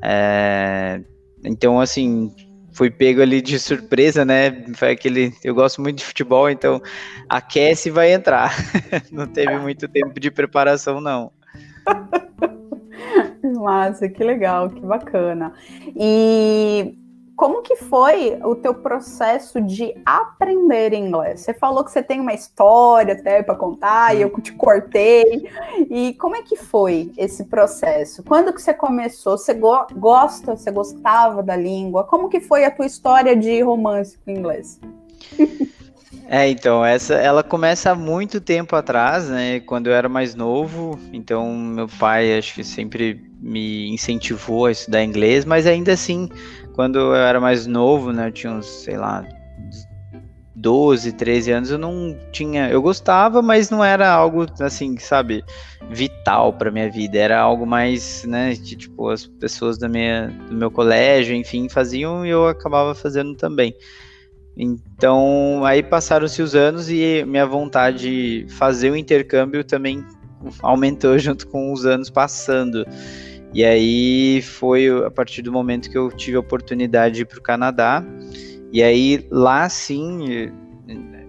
é, 0.00 1.00
então 1.44 1.80
assim 1.80 2.32
fui 2.70 2.88
pego 2.88 3.20
ali 3.20 3.42
de 3.42 3.58
surpresa, 3.58 4.24
né? 4.24 4.64
Foi 4.74 4.92
aquele 4.92 5.32
eu 5.42 5.56
gosto 5.56 5.80
muito 5.80 5.98
de 5.98 6.04
futebol, 6.04 6.48
então 6.48 6.80
aquece 7.28 7.88
e 7.88 7.92
vai 7.92 8.12
entrar. 8.12 8.54
não 9.10 9.26
teve 9.26 9.58
muito 9.58 9.88
tempo 9.88 10.20
de 10.20 10.30
preparação 10.30 11.00
não. 11.00 11.32
Massa, 13.60 14.08
que 14.08 14.22
legal, 14.22 14.70
que 14.70 14.80
bacana. 14.80 15.52
E 15.94 16.98
como 17.36 17.60
que 17.60 17.76
foi 17.76 18.40
o 18.42 18.54
teu 18.54 18.72
processo 18.74 19.60
de 19.60 19.94
aprender 20.06 20.94
inglês? 20.94 21.40
Você 21.40 21.52
falou 21.52 21.84
que 21.84 21.90
você 21.90 22.02
tem 22.02 22.18
uma 22.18 22.32
história 22.32 23.12
até 23.12 23.42
para 23.42 23.54
contar 23.54 24.16
e 24.16 24.22
eu 24.22 24.30
te 24.40 24.52
cortei. 24.52 25.46
E 25.90 26.14
como 26.14 26.34
é 26.34 26.42
que 26.42 26.56
foi 26.56 27.12
esse 27.16 27.44
processo? 27.44 28.22
Quando 28.22 28.54
que 28.54 28.62
você 28.62 28.72
começou? 28.72 29.36
Você 29.36 29.52
go 29.52 29.86
gosta, 29.94 30.56
você 30.56 30.70
gostava 30.70 31.42
da 31.42 31.54
língua? 31.54 32.04
Como 32.04 32.30
que 32.30 32.40
foi 32.40 32.64
a 32.64 32.70
tua 32.70 32.86
história 32.86 33.36
de 33.36 33.60
romance 33.60 34.16
com 34.18 34.30
inglês? 34.30 34.80
É, 36.28 36.48
então, 36.48 36.84
essa 36.84 37.14
ela 37.14 37.42
começa 37.42 37.92
há 37.92 37.94
muito 37.94 38.40
tempo 38.40 38.74
atrás, 38.74 39.28
né? 39.28 39.60
Quando 39.60 39.86
eu 39.86 39.92
era 39.94 40.08
mais 40.08 40.34
novo, 40.34 40.98
então 41.12 41.54
meu 41.56 41.86
pai 41.86 42.36
acho 42.36 42.54
que 42.54 42.64
sempre 42.64 43.30
me 43.40 43.88
incentivou 43.90 44.66
a 44.66 44.72
estudar 44.72 45.04
inglês, 45.04 45.44
mas 45.44 45.66
ainda 45.68 45.92
assim, 45.92 46.28
quando 46.74 46.98
eu 46.98 47.14
era 47.14 47.40
mais 47.40 47.66
novo, 47.66 48.12
né, 48.12 48.26
eu 48.26 48.32
tinha 48.32 48.52
uns, 48.52 48.66
sei 48.66 48.96
lá, 48.96 49.24
12, 50.54 51.12
13 51.12 51.52
anos, 51.52 51.70
eu 51.70 51.78
não 51.78 52.18
tinha, 52.32 52.68
eu 52.70 52.82
gostava, 52.82 53.40
mas 53.40 53.70
não 53.70 53.84
era 53.84 54.10
algo 54.10 54.46
assim, 54.60 54.98
sabe, 54.98 55.44
vital 55.90 56.52
para 56.52 56.72
minha 56.72 56.90
vida, 56.90 57.18
era 57.18 57.38
algo 57.38 57.64
mais, 57.64 58.24
né, 58.24 58.56
que 58.56 58.74
tipo 58.74 59.10
as 59.10 59.26
pessoas 59.26 59.78
da 59.78 59.88
minha 59.88 60.26
do 60.48 60.56
meu 60.56 60.72
colégio, 60.72 61.36
enfim, 61.36 61.68
faziam 61.68 62.26
e 62.26 62.30
eu 62.30 62.48
acabava 62.48 62.96
fazendo 62.96 63.36
também. 63.36 63.76
Então, 64.56 65.64
aí 65.64 65.82
passaram-se 65.82 66.40
os 66.40 66.54
anos 66.54 66.88
e 66.88 67.24
minha 67.26 67.44
vontade 67.44 68.44
de 68.46 68.54
fazer 68.54 68.90
o 68.90 68.96
intercâmbio 68.96 69.62
também 69.62 70.02
aumentou 70.62 71.18
junto 71.20 71.46
com 71.46 71.72
os 71.72 71.84
anos 71.84 72.08
passando. 72.08 72.86
E 73.52 73.64
aí 73.64 74.42
foi 74.42 74.88
a 75.04 75.10
partir 75.10 75.42
do 75.42 75.52
momento 75.52 75.90
que 75.90 75.98
eu 75.98 76.10
tive 76.10 76.36
a 76.36 76.40
oportunidade 76.40 77.16
de 77.16 77.22
ir 77.22 77.24
para 77.26 77.38
o 77.38 77.42
Canadá. 77.42 78.02
E 78.72 78.82
aí 78.82 79.26
lá 79.30 79.68
sim, 79.68 80.50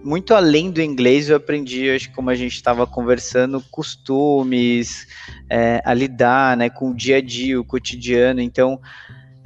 muito 0.02 0.34
além 0.34 0.70
do 0.70 0.80
inglês, 0.80 1.28
eu 1.28 1.36
aprendi, 1.36 1.90
acho 1.90 2.08
que 2.08 2.14
como 2.14 2.30
a 2.30 2.34
gente 2.34 2.54
estava 2.54 2.86
conversando, 2.86 3.62
costumes, 3.70 5.06
é, 5.50 5.82
a 5.84 5.92
lidar 5.92 6.56
né, 6.56 6.70
com 6.70 6.90
o 6.90 6.94
dia 6.94 7.18
a 7.18 7.20
dia, 7.20 7.60
o 7.60 7.64
cotidiano. 7.64 8.40
Então, 8.40 8.80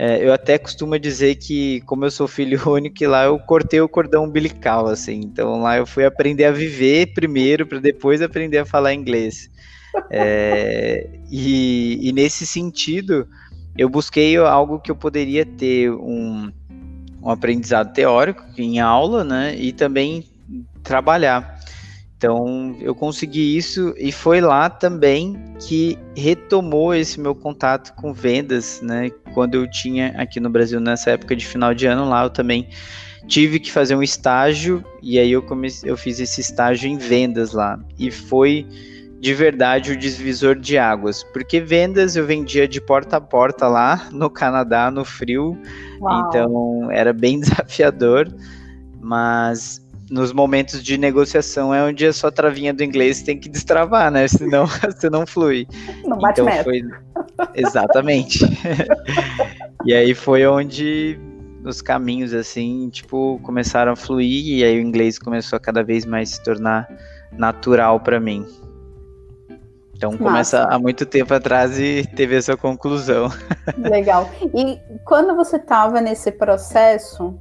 é, 0.04 0.26
eu 0.26 0.32
até 0.32 0.58
costumo 0.58 0.98
dizer 0.98 1.36
que, 1.36 1.80
como 1.82 2.04
eu 2.04 2.10
sou 2.10 2.26
filho 2.26 2.60
único, 2.68 3.06
lá 3.06 3.26
eu 3.26 3.38
cortei 3.38 3.80
o 3.80 3.88
cordão 3.88 4.24
umbilical, 4.24 4.88
assim. 4.88 5.20
Então 5.20 5.62
lá 5.62 5.76
eu 5.76 5.86
fui 5.86 6.04
aprender 6.04 6.44
a 6.44 6.50
viver 6.50 7.14
primeiro, 7.14 7.64
para 7.64 7.78
depois 7.78 8.20
aprender 8.20 8.58
a 8.58 8.64
falar 8.64 8.94
inglês. 8.94 9.48
É, 10.10 11.08
e, 11.30 12.00
e, 12.02 12.12
nesse 12.12 12.44
sentido, 12.44 13.28
eu 13.78 13.88
busquei 13.88 14.36
algo 14.36 14.80
que 14.80 14.90
eu 14.90 14.96
poderia 14.96 15.46
ter 15.46 15.92
um, 15.92 16.50
um 17.22 17.30
aprendizado 17.30 17.92
teórico 17.92 18.42
em 18.58 18.80
aula, 18.80 19.22
né? 19.22 19.54
E 19.54 19.72
também 19.72 20.24
trabalhar. 20.82 21.60
Então, 22.22 22.76
eu 22.80 22.94
consegui 22.94 23.56
isso 23.56 23.92
e 23.98 24.12
foi 24.12 24.40
lá 24.40 24.70
também 24.70 25.36
que 25.58 25.98
retomou 26.16 26.94
esse 26.94 27.18
meu 27.18 27.34
contato 27.34 27.92
com 27.94 28.12
vendas, 28.14 28.80
né? 28.80 29.10
Quando 29.34 29.56
eu 29.56 29.68
tinha 29.68 30.14
aqui 30.16 30.38
no 30.38 30.48
Brasil 30.48 30.78
nessa 30.78 31.10
época 31.10 31.34
de 31.34 31.44
final 31.44 31.74
de 31.74 31.84
ano 31.84 32.08
lá, 32.08 32.22
eu 32.22 32.30
também 32.30 32.68
tive 33.26 33.58
que 33.58 33.72
fazer 33.72 33.96
um 33.96 34.04
estágio 34.04 34.84
e 35.02 35.18
aí 35.18 35.32
eu 35.32 35.42
comecei, 35.42 35.90
eu 35.90 35.96
fiz 35.96 36.20
esse 36.20 36.40
estágio 36.40 36.88
em 36.88 36.96
vendas 36.96 37.52
lá 37.52 37.76
e 37.98 38.08
foi 38.08 38.68
de 39.18 39.34
verdade 39.34 39.90
o 39.90 39.96
divisor 39.96 40.54
de 40.54 40.78
águas, 40.78 41.24
porque 41.24 41.60
vendas 41.60 42.14
eu 42.14 42.24
vendia 42.24 42.68
de 42.68 42.80
porta 42.80 43.16
a 43.16 43.20
porta 43.20 43.66
lá 43.66 44.06
no 44.14 44.30
Canadá, 44.30 44.92
no 44.92 45.04
frio, 45.04 45.58
Uau. 46.00 46.28
então 46.28 46.88
era 46.88 47.12
bem 47.12 47.40
desafiador, 47.42 48.32
mas 49.00 49.81
nos 50.12 50.30
momentos 50.30 50.84
de 50.84 50.98
negociação 50.98 51.74
é 51.74 51.82
onde 51.82 52.04
a 52.04 52.12
sua 52.12 52.30
travinha 52.30 52.74
do 52.74 52.84
inglês 52.84 53.22
tem 53.22 53.38
que 53.38 53.48
destravar, 53.48 54.10
né? 54.10 54.28
Senão 54.28 54.66
você 54.92 55.08
não 55.08 55.26
flui. 55.26 55.66
Não 56.04 56.18
bate 56.18 56.42
então 56.42 56.44
meta. 56.44 56.64
foi 56.64 56.82
exatamente. 57.54 58.44
e 59.86 59.94
aí 59.94 60.14
foi 60.14 60.46
onde 60.46 61.18
os 61.64 61.80
caminhos 61.80 62.34
assim, 62.34 62.90
tipo, 62.90 63.40
começaram 63.42 63.92
a 63.92 63.96
fluir 63.96 64.58
e 64.58 64.62
aí 64.62 64.78
o 64.78 64.82
inglês 64.82 65.18
começou 65.18 65.56
a 65.56 65.60
cada 65.60 65.82
vez 65.82 66.04
mais 66.04 66.28
se 66.28 66.42
tornar 66.42 66.86
natural 67.32 67.98
para 67.98 68.20
mim. 68.20 68.46
Então 69.96 70.18
começa 70.18 70.64
há 70.64 70.78
muito 70.78 71.06
tempo 71.06 71.32
atrás 71.32 71.78
e 71.78 72.06
teve 72.14 72.36
essa 72.36 72.54
conclusão. 72.54 73.30
Legal. 73.78 74.28
E 74.54 74.78
quando 75.06 75.34
você 75.34 75.56
estava 75.56 76.02
nesse 76.02 76.30
processo, 76.32 77.34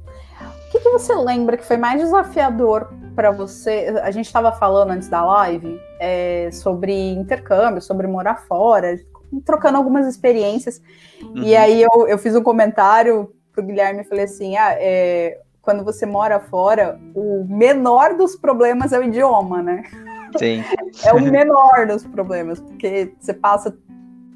que, 0.72 0.80
que, 0.80 0.88
você 0.88 1.14
lembra 1.14 1.58
que 1.58 1.64
foi 1.64 1.76
mais 1.76 2.00
desafiador 2.00 2.90
para 3.14 3.30
você? 3.30 3.94
A 4.02 4.10
gente 4.10 4.24
estava 4.24 4.50
falando 4.52 4.92
antes 4.92 5.06
da 5.06 5.22
live 5.22 5.78
é, 6.00 6.48
sobre 6.50 7.12
intercâmbio, 7.12 7.82
sobre 7.82 8.06
morar 8.06 8.36
fora, 8.46 8.98
trocando 9.44 9.76
algumas 9.76 10.06
experiências. 10.06 10.80
Uhum. 11.22 11.42
E 11.42 11.54
aí 11.54 11.82
eu, 11.82 12.08
eu 12.08 12.16
fiz 12.16 12.34
um 12.34 12.42
comentário 12.42 13.34
pro 13.52 13.62
Guilherme 13.62 14.00
e 14.00 14.04
falei 14.04 14.24
assim: 14.24 14.56
ah, 14.56 14.72
é, 14.78 15.38
quando 15.60 15.84
você 15.84 16.06
mora 16.06 16.40
fora, 16.40 16.98
o 17.14 17.44
menor 17.46 18.16
dos 18.16 18.34
problemas 18.34 18.94
é 18.94 18.98
o 18.98 19.04
idioma, 19.04 19.62
né? 19.62 19.82
Sim. 20.38 20.64
é 21.04 21.12
o 21.12 21.20
menor 21.20 21.86
dos 21.86 22.06
problemas, 22.06 22.60
porque 22.60 23.12
você 23.20 23.34
passa 23.34 23.76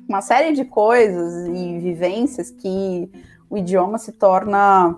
uma 0.07 0.21
série 0.21 0.53
de 0.53 0.67
coisas 0.67 1.47
e 1.47 1.79
vivências 1.79 2.51
que 2.51 3.11
o 3.49 3.57
idioma 3.57 3.97
se 3.97 4.13
torna 4.13 4.97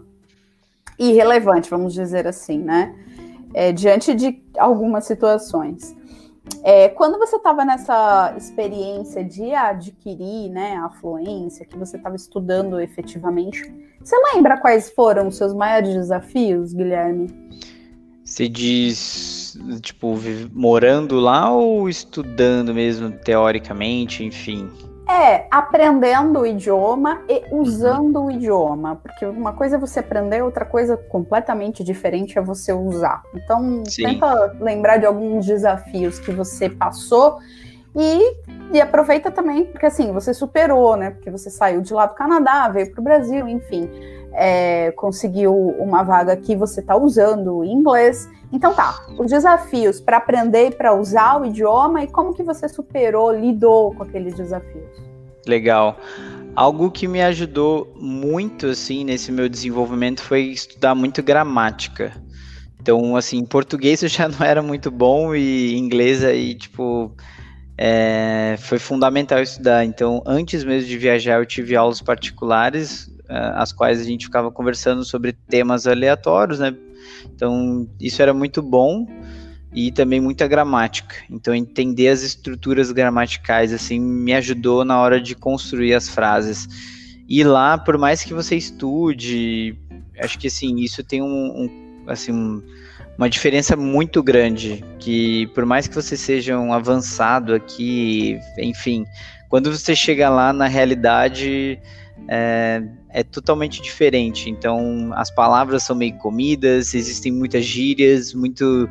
irrelevante, 0.99 1.71
vamos 1.71 1.95
dizer 1.95 2.27
assim, 2.27 2.59
né? 2.59 2.95
É, 3.55 3.73
diante 3.73 4.15
de 4.15 4.43
algumas 4.59 5.05
situações. 5.07 5.97
É, 6.63 6.89
quando 6.89 7.19
você 7.19 7.37
estava 7.37 7.65
nessa 7.65 8.35
experiência 8.37 9.23
de 9.23 9.55
adquirir 9.55 10.51
né, 10.51 10.77
a 10.77 10.89
fluência, 10.89 11.67
que 11.67 11.77
você 11.77 11.97
estava 11.97 12.17
estudando 12.17 12.81
efetivamente, 12.81 13.63
você 14.01 14.17
lembra 14.35 14.59
quais 14.59 14.91
foram 14.91 15.29
os 15.29 15.37
seus 15.37 15.55
maiores 15.55 15.95
desafios, 15.95 16.73
Guilherme? 16.73 17.29
Você 18.25 18.49
diz 18.49 19.59
tipo, 19.81 20.19
morando 20.53 21.17
lá 21.17 21.51
ou 21.51 21.89
estudando 21.89 22.75
mesmo, 22.75 23.11
teoricamente, 23.11 24.25
enfim? 24.25 24.69
É, 25.11 25.47
aprendendo 25.51 26.41
o 26.41 26.47
idioma 26.47 27.23
e 27.29 27.43
usando 27.51 28.25
o 28.25 28.31
idioma. 28.31 28.97
Porque 28.97 29.25
uma 29.25 29.55
coisa 29.55 29.77
é 29.77 29.79
você 29.79 30.01
aprender, 30.01 30.43
outra 30.43 30.67
coisa 30.67 30.99
completamente 30.99 31.83
diferente 31.83 32.39
é 32.39 32.43
você 32.43 32.75
usar. 32.75 33.23
Então, 33.35 33.83
Sim. 33.87 34.03
tenta 34.03 34.57
lembrar 34.61 34.99
de 34.99 35.07
alguns 35.07 35.47
desafios 35.47 36.19
que 36.19 36.31
você 36.31 36.69
passou 36.69 37.39
e, 37.97 38.37
e 38.73 38.81
aproveita 38.81 39.31
também, 39.31 39.65
porque 39.65 39.87
assim, 39.87 40.13
você 40.13 40.35
superou, 40.35 40.95
né? 40.95 41.11
Porque 41.11 41.31
você 41.31 41.51
saiu 41.51 41.81
de 41.81 41.93
lá 41.95 42.07
do 42.07 42.15
Canadá, 42.15 42.69
veio 42.69 42.93
para 42.93 43.01
o 43.01 43.05
Brasil, 43.05 43.49
enfim. 43.49 43.91
É, 44.41 44.93
conseguiu 44.93 45.53
uma 45.53 46.05
vaga 46.05 46.37
que 46.37 46.55
você 46.55 46.81
está 46.81 46.97
usando 46.97 47.65
inglês. 47.65 48.29
Então 48.53 48.73
tá, 48.73 49.05
os 49.19 49.31
desafios 49.31 50.01
para 50.01 50.19
aprender 50.19 50.69
e 50.69 50.71
para 50.71 50.95
usar 50.95 51.41
o 51.41 51.45
idioma 51.45 52.05
e 52.05 52.07
como 52.07 52.33
que 52.33 52.43
você 52.45 52.69
superou, 52.69 53.33
lidou 53.33 53.93
com 53.95 54.05
aqueles 54.05 54.35
desafios. 54.35 54.87
Legal. 55.45 55.99
Algo 56.55 56.91
que 56.91 57.09
me 57.09 57.21
ajudou 57.23 57.93
muito 57.97 58.67
assim 58.67 59.05
nesse 59.05 59.33
meu 59.33 59.49
desenvolvimento 59.49 60.23
foi 60.23 60.43
estudar 60.43 60.95
muito 60.95 61.23
gramática. 61.23 62.13
Então, 62.81 63.17
assim, 63.17 63.45
português 63.45 64.03
eu 64.03 64.09
já 64.09 64.29
não 64.29 64.45
era 64.47 64.63
muito 64.63 64.91
bom 64.91 65.35
e 65.35 65.77
inglês 65.77 66.25
aí, 66.25 66.55
tipo, 66.55 67.13
é, 67.77 68.57
foi 68.59 68.79
fundamental 68.79 69.41
estudar. 69.41 69.85
Então, 69.85 70.23
antes 70.27 70.65
mesmo 70.65 70.89
de 70.89 70.99
viajar, 70.99 71.39
eu 71.39 71.47
tive 71.47 71.77
aulas 71.77 72.01
particulares, 72.01 73.11
as 73.29 73.73
quais 73.73 74.01
a 74.01 74.05
gente 74.05 74.27
ficava 74.27 74.51
conversando 74.51 75.05
sobre 75.05 75.33
temas 75.33 75.87
aleatórios, 75.87 76.59
né? 76.59 76.75
Então, 77.35 77.89
isso 78.01 78.23
era 78.23 78.33
muito 78.33 78.63
bom 78.63 79.07
e 79.73 79.93
também 79.93 80.21
muita 80.21 80.49
gramática. 80.49 81.17
Então, 81.31 81.55
entender 81.55 82.09
as 82.09 82.23
estruturas 82.23 82.91
gramaticais, 82.91 83.73
assim, 83.73 84.01
me 84.01 84.33
ajudou 84.35 84.85
na 84.85 85.01
hora 85.01 85.21
de 85.21 85.35
construir 85.35 85.95
as 85.95 86.09
frases. 86.09 86.67
E 87.29 87.45
lá, 87.45 87.77
por 87.77 87.99
mais 87.99 88.25
que 88.25 88.33
você 88.33 88.57
estude, 88.57 89.77
acho 90.19 90.39
que, 90.39 90.47
assim, 90.47 90.77
isso 90.77 91.05
tem 91.05 91.23
um, 91.23 91.27
um 91.27 91.89
assim, 92.11 92.33
um, 92.33 92.63
uma 93.19 93.29
diferença 93.29 93.77
muito 93.77 94.23
grande, 94.23 94.85
que 94.99 95.47
por 95.49 95.67
mais 95.67 95.87
que 95.87 95.95
você 95.95 96.17
seja 96.17 96.59
um 96.59 96.73
avançado 96.73 97.55
aqui, 97.55 98.39
enfim, 98.57 99.05
quando 99.49 99.71
você 99.71 99.95
chega 99.95 100.29
lá 100.31 100.53
na 100.53 100.67
realidade 100.67 101.79
é, 102.27 102.83
é 103.11 103.23
totalmente 103.23 103.81
diferente. 103.81 104.51
Então 104.51 105.11
as 105.15 105.31
palavras 105.31 105.83
são 105.83 105.95
meio 105.95 106.15
comidas, 106.19 106.95
existem 106.95 107.31
muitas 107.33 107.65
gírias, 107.65 108.35
muito 108.35 108.89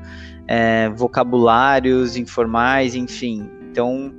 é, 0.48 0.90
vocabulários 0.90 2.16
informais, 2.16 2.96
enfim. 2.96 3.50
Então 3.70 4.14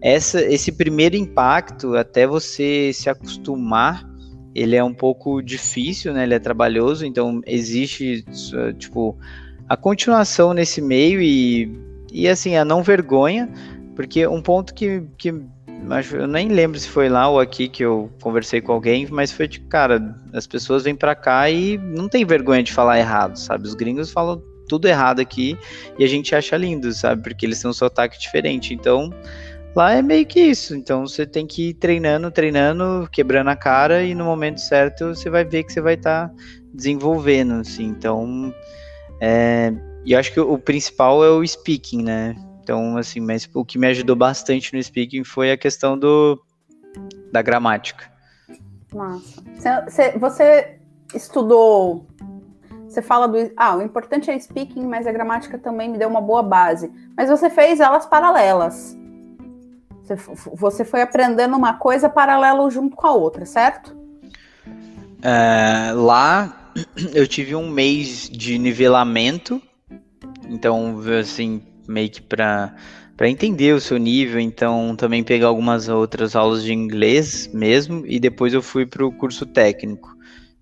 essa, 0.00 0.40
esse 0.42 0.72
primeiro 0.72 1.16
impacto, 1.16 1.96
até 1.96 2.26
você 2.26 2.92
se 2.92 3.08
acostumar, 3.08 4.08
ele 4.54 4.76
é 4.76 4.82
um 4.82 4.92
pouco 4.92 5.40
difícil, 5.40 6.12
né? 6.12 6.24
Ele 6.24 6.34
é 6.34 6.38
trabalhoso, 6.38 7.06
então 7.06 7.40
existe 7.46 8.24
tipo 8.78 9.16
a 9.68 9.76
continuação 9.76 10.52
nesse 10.52 10.82
meio 10.82 11.22
e, 11.22 11.72
e 12.12 12.28
assim, 12.28 12.56
a 12.56 12.64
não 12.64 12.82
vergonha, 12.82 13.48
porque 13.94 14.26
um 14.26 14.42
ponto 14.42 14.74
que, 14.74 15.02
que 15.16 15.32
eu 16.12 16.26
nem 16.26 16.48
lembro 16.48 16.78
se 16.78 16.88
foi 16.88 17.08
lá 17.08 17.28
ou 17.28 17.40
aqui 17.40 17.68
que 17.68 17.84
eu 17.84 18.10
conversei 18.22 18.60
com 18.60 18.72
alguém, 18.72 19.06
mas 19.10 19.32
foi 19.32 19.48
de 19.48 19.60
cara, 19.60 20.14
as 20.32 20.46
pessoas 20.46 20.84
vêm 20.84 20.94
para 20.94 21.14
cá 21.14 21.50
e 21.50 21.76
não 21.78 22.08
tem 22.08 22.24
vergonha 22.24 22.62
de 22.62 22.72
falar 22.72 22.98
errado, 22.98 23.36
sabe? 23.36 23.66
Os 23.66 23.74
gringos 23.74 24.10
falam 24.10 24.42
tudo 24.68 24.86
errado 24.86 25.20
aqui 25.20 25.58
e 25.98 26.04
a 26.04 26.06
gente 26.06 26.34
acha 26.34 26.56
lindo, 26.56 26.92
sabe? 26.92 27.22
Porque 27.22 27.44
eles 27.44 27.60
têm 27.60 27.70
um 27.70 27.74
sotaque 27.74 28.18
diferente. 28.18 28.72
Então, 28.72 29.10
lá 29.74 29.92
é 29.92 30.02
meio 30.02 30.24
que 30.24 30.40
isso. 30.40 30.74
Então, 30.74 31.06
você 31.06 31.26
tem 31.26 31.46
que 31.46 31.70
ir 31.70 31.74
treinando, 31.74 32.30
treinando, 32.30 33.08
quebrando 33.10 33.48
a 33.48 33.56
cara 33.56 34.02
e 34.02 34.14
no 34.14 34.24
momento 34.24 34.60
certo 34.60 35.08
você 35.08 35.28
vai 35.28 35.44
ver 35.44 35.64
que 35.64 35.72
você 35.72 35.80
vai 35.80 35.94
estar 35.94 36.28
tá 36.28 36.34
desenvolvendo, 36.72 37.54
assim. 37.54 37.84
Então, 37.84 38.54
é, 39.20 39.72
e 40.04 40.14
acho 40.14 40.32
que 40.32 40.40
o 40.40 40.58
principal 40.58 41.24
é 41.24 41.30
o 41.30 41.46
speaking, 41.46 42.02
né? 42.02 42.36
Então, 42.62 42.96
assim, 42.96 43.20
mas 43.20 43.48
o 43.52 43.64
que 43.64 43.78
me 43.78 43.88
ajudou 43.88 44.14
bastante 44.14 44.74
no 44.74 44.82
speaking 44.82 45.24
foi 45.24 45.50
a 45.50 45.56
questão 45.56 45.98
do 45.98 46.40
da 47.32 47.42
gramática. 47.42 48.10
Massa. 48.94 49.42
Você, 49.88 50.18
você 50.18 50.78
estudou. 51.14 52.06
Você 52.86 53.02
fala 53.02 53.26
do. 53.26 53.50
Ah, 53.56 53.76
o 53.76 53.82
importante 53.82 54.30
é 54.30 54.38
speaking, 54.38 54.86
mas 54.86 55.06
a 55.06 55.12
gramática 55.12 55.58
também 55.58 55.88
me 55.88 55.98
deu 55.98 56.08
uma 56.08 56.20
boa 56.20 56.42
base. 56.42 56.92
Mas 57.16 57.28
você 57.28 57.48
fez 57.50 57.80
elas 57.80 58.06
paralelas. 58.06 58.96
Você, 60.02 60.14
você 60.54 60.84
foi 60.84 61.00
aprendendo 61.00 61.56
uma 61.56 61.74
coisa 61.74 62.08
paralela 62.08 62.68
junto 62.70 62.94
com 62.94 63.06
a 63.06 63.12
outra, 63.12 63.46
certo? 63.46 63.96
É, 65.22 65.92
lá 65.94 66.70
eu 67.14 67.26
tive 67.26 67.54
um 67.54 67.68
mês 67.68 68.28
de 68.28 68.58
nivelamento, 68.58 69.62
então, 70.48 71.00
assim, 71.18 71.62
meio 71.92 72.10
que 72.10 72.22
para 72.22 72.74
para 73.16 73.28
entender 73.28 73.72
o 73.72 73.80
seu 73.80 73.98
nível, 73.98 74.40
então 74.40 74.96
também 74.96 75.22
pegar 75.22 75.46
algumas 75.46 75.88
outras 75.88 76.34
aulas 76.34 76.64
de 76.64 76.72
inglês 76.72 77.48
mesmo, 77.52 78.04
e 78.06 78.18
depois 78.18 78.52
eu 78.52 78.62
fui 78.62 78.84
para 78.84 79.06
o 79.06 79.12
curso 79.12 79.46
técnico. 79.46 80.16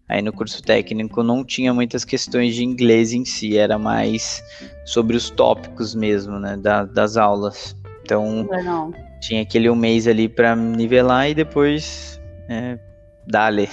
Aí 0.08 0.20
no 0.20 0.32
curso 0.32 0.60
técnico 0.62 1.22
não 1.22 1.44
tinha 1.44 1.72
muitas 1.72 2.04
questões 2.04 2.54
de 2.54 2.64
inglês 2.64 3.12
em 3.12 3.24
si, 3.24 3.56
era 3.56 3.78
mais 3.78 4.42
sobre 4.84 5.16
os 5.16 5.30
tópicos 5.30 5.94
mesmo, 5.94 6.38
né, 6.38 6.56
da, 6.56 6.84
das 6.84 7.16
aulas. 7.16 7.76
Então 8.02 8.46
Legal. 8.50 8.92
tinha 9.20 9.42
aquele 9.42 9.70
um 9.70 9.76
mês 9.76 10.08
ali 10.08 10.28
para 10.28 10.56
nivelar 10.56 11.30
e 11.30 11.34
depois 11.34 12.20
é, 12.48 12.76
dale. 13.26 13.68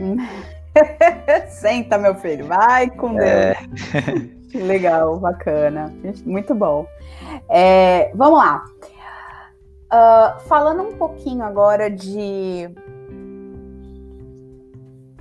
Senta, 1.50 1.98
meu 1.98 2.14
filho, 2.14 2.46
vai 2.46 2.88
com 2.90 3.14
Deus. 3.14 3.26
É. 3.26 3.56
Legal, 4.54 5.18
bacana, 5.18 5.92
muito 6.24 6.54
bom. 6.54 6.86
É, 7.48 8.10
vamos 8.14 8.38
lá. 8.38 8.64
Uh, 9.90 10.40
falando 10.48 10.82
um 10.82 10.96
pouquinho 10.96 11.42
agora 11.42 11.90
de 11.90 12.70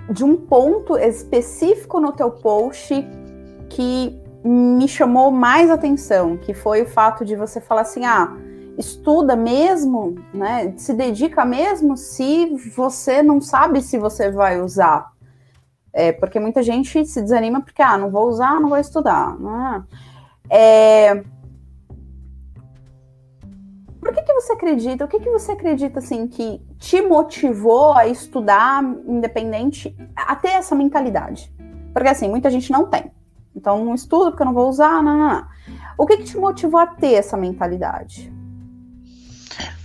de 0.09 0.23
um 0.23 0.37
ponto 0.37 0.97
específico 0.97 1.99
no 1.99 2.13
teu 2.13 2.31
post 2.31 2.93
que 3.69 4.17
me 4.43 4.87
chamou 4.87 5.31
mais 5.31 5.69
atenção, 5.69 6.37
que 6.37 6.53
foi 6.53 6.83
o 6.83 6.87
fato 6.87 7.25
de 7.25 7.35
você 7.35 7.59
falar 7.59 7.81
assim, 7.81 8.05
ah, 8.05 8.33
estuda 8.77 9.35
mesmo, 9.35 10.15
né? 10.33 10.73
Se 10.77 10.93
dedica 10.93 11.43
mesmo 11.43 11.97
se 11.97 12.55
você 12.75 13.21
não 13.21 13.41
sabe 13.41 13.81
se 13.81 13.97
você 13.97 14.31
vai 14.31 14.61
usar. 14.61 15.11
É, 15.97 16.11
porque 16.11 16.39
muita 16.39 16.61
gente 16.61 17.03
se 17.07 17.19
desanima 17.23 17.59
porque, 17.59 17.81
ah, 17.81 17.97
não 17.97 18.11
vou 18.11 18.27
usar, 18.27 18.61
não 18.61 18.69
vou 18.69 18.77
estudar. 18.77 19.35
Né? 19.39 19.83
É... 20.47 21.23
Por 23.99 24.13
que, 24.13 24.21
que 24.21 24.33
você 24.33 24.53
acredita? 24.53 25.05
O 25.05 25.07
que, 25.07 25.19
que 25.19 25.31
você 25.31 25.53
acredita, 25.53 25.97
assim, 25.97 26.27
que 26.27 26.61
te 26.77 27.01
motivou 27.01 27.93
a 27.93 28.05
estudar 28.05 28.83
independente, 29.07 29.97
a 30.15 30.35
ter 30.35 30.49
essa 30.49 30.75
mentalidade? 30.75 31.51
Porque, 31.91 32.09
assim, 32.09 32.29
muita 32.29 32.51
gente 32.51 32.71
não 32.71 32.85
tem. 32.85 33.11
Então, 33.55 33.83
não 33.83 33.95
estudo 33.95 34.29
porque 34.29 34.43
eu 34.43 34.45
não 34.45 34.53
vou 34.53 34.69
usar, 34.69 35.01
não, 35.01 35.17
não, 35.17 35.29
não. 35.29 35.47
O 35.97 36.05
que, 36.05 36.17
que 36.17 36.25
te 36.25 36.37
motivou 36.37 36.79
a 36.79 36.85
ter 36.85 37.13
essa 37.13 37.35
mentalidade? 37.35 38.31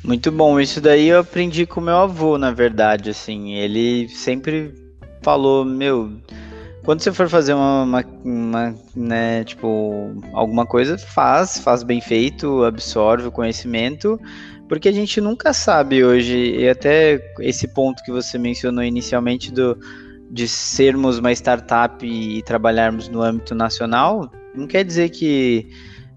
Muito 0.05 0.31
bom, 0.31 0.61
isso 0.61 0.79
daí 0.79 1.09
eu 1.09 1.21
aprendi 1.21 1.65
com 1.65 1.81
meu 1.81 1.97
avô, 1.97 2.37
na 2.37 2.51
verdade, 2.51 3.09
assim, 3.09 3.55
ele 3.55 4.11
sempre 4.11 4.83
falou, 5.23 5.65
meu, 5.65 6.13
quando 6.85 7.01
você 7.01 7.13
for 7.13 7.29
fazer 7.29 7.55
uma, 7.55 7.83
uma, 7.85 8.05
uma, 8.25 8.75
né, 8.95 9.45
tipo, 9.45 10.15
alguma 10.33 10.67
coisa, 10.67 10.99
faz, 10.99 11.59
faz 11.59 11.83
bem 11.83 12.01
feito, 12.01 12.65
absorve 12.65 13.29
o 13.29 13.33
conhecimento, 13.33 14.21
porque 14.69 14.89
a 14.89 14.93
gente 14.93 15.21
nunca 15.21 15.53
sabe 15.53 16.05
hoje, 16.05 16.37
e 16.37 16.69
até 16.69 17.21
esse 17.41 17.69
ponto 17.69 18.03
que 18.03 18.11
você 18.11 18.37
mencionou 18.39 18.83
inicialmente 18.83 19.53
do, 19.53 19.79
de 20.31 20.49
sermos 20.49 21.19
uma 21.19 21.33
startup 21.33 22.05
e 22.05 22.43
trabalharmos 22.43 23.09
no 23.09 23.23
âmbito 23.23 23.55
nacional, 23.55 24.31
não 24.55 24.67
quer 24.67 24.85
dizer 24.85 25.11
que 25.11 25.69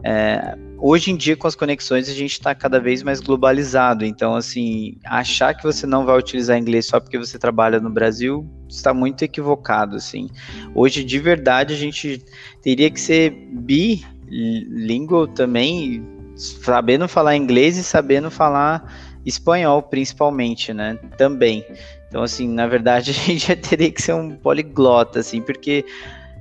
é, 0.04 0.58
hoje 0.78 1.12
em 1.12 1.16
dia, 1.16 1.36
com 1.36 1.48
as 1.48 1.56
conexões, 1.56 2.10
a 2.10 2.14
gente 2.14 2.34
está 2.34 2.54
cada 2.54 2.80
vez 2.80 3.04
mais 3.04 3.20
globalizado. 3.20 4.06
Então, 4.06 4.36
assim, 4.36 4.98
achar 5.06 5.54
que 5.54 5.64
você 5.64 5.86
não 5.86 6.06
vai 6.06 6.18
utilizar 6.18 6.58
inglês 6.58 6.86
só 6.86 7.00
porque 7.00 7.18
você 7.18 7.38
trabalha 7.40 7.80
no 7.80 7.90
Brasil 7.90 8.48
está 8.68 8.94
muito 8.94 9.24
equivocado, 9.24 9.96
assim. 9.96 10.30
Hoje, 10.74 11.04
de 11.04 11.20
verdade, 11.20 11.74
a 11.74 11.78
gente 11.78 12.24
teria 12.62 12.90
que 12.90 13.00
ser 13.00 13.32
bilingual 13.52 15.28
também, 15.28 16.06
sabendo 16.36 17.08
falar 17.08 17.36
inglês 17.36 17.78
e 17.78 17.84
sabendo 17.84 18.30
falar 18.30 18.94
espanhol, 19.26 19.82
principalmente, 19.82 20.74
né? 20.74 21.00
Também. 21.18 21.66
Então, 22.08 22.24
assim, 22.24 22.48
na 22.48 22.68
verdade, 22.68 23.12
a 23.12 23.14
gente 23.14 23.48
já 23.48 23.56
teria 23.56 23.92
que 23.92 24.02
ser 24.02 24.14
um 24.14 24.32
poliglota, 24.32 25.20
assim, 25.20 25.42
porque 25.42 25.86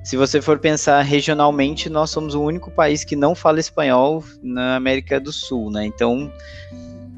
se 0.05 0.15
você 0.15 0.39
for 0.39 0.59
pensar 0.59 1.01
regionalmente, 1.01 1.89
nós 1.89 2.11
somos 2.11 2.35
o 2.35 2.41
único 2.43 2.69
país 2.69 3.03
que 3.03 3.15
não 3.15 3.33
fala 3.33 3.59
espanhol 3.59 4.23
na 4.41 4.75
América 4.75 5.19
do 5.19 5.31
Sul, 5.31 5.71
né? 5.71 5.83
Então, 5.83 6.31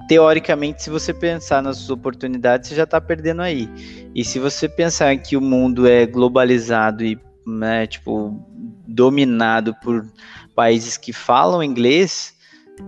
teoricamente, 0.08 0.84
se 0.84 0.90
você 0.90 1.14
pensar 1.14 1.62
nas 1.62 1.78
suas 1.78 1.90
oportunidades, 1.90 2.70
você 2.70 2.76
já 2.76 2.86
está 2.86 3.02
perdendo 3.02 3.42
aí. 3.42 3.70
E 4.16 4.24
se 4.24 4.40
você 4.40 4.70
pensar 4.70 5.18
que 5.18 5.36
o 5.36 5.42
mundo 5.42 5.86
é 5.86 6.06
globalizado 6.06 7.04
e, 7.04 7.20
né, 7.46 7.86
tipo, 7.88 8.42
dominado 8.88 9.76
por 9.84 10.10
países 10.56 10.96
que 10.96 11.12
falam 11.12 11.62
inglês, 11.62 12.36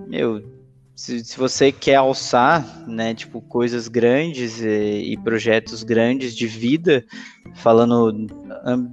meu, 0.07 0.41
se, 0.95 1.25
se 1.25 1.37
você 1.37 1.73
quer 1.73 1.95
alçar, 1.95 2.87
né, 2.87 3.13
tipo, 3.13 3.41
coisas 3.41 3.89
grandes 3.89 4.61
e, 4.61 5.11
e 5.11 5.17
projetos 5.17 5.83
grandes 5.83 6.33
de 6.33 6.47
vida, 6.47 7.05
falando 7.55 8.27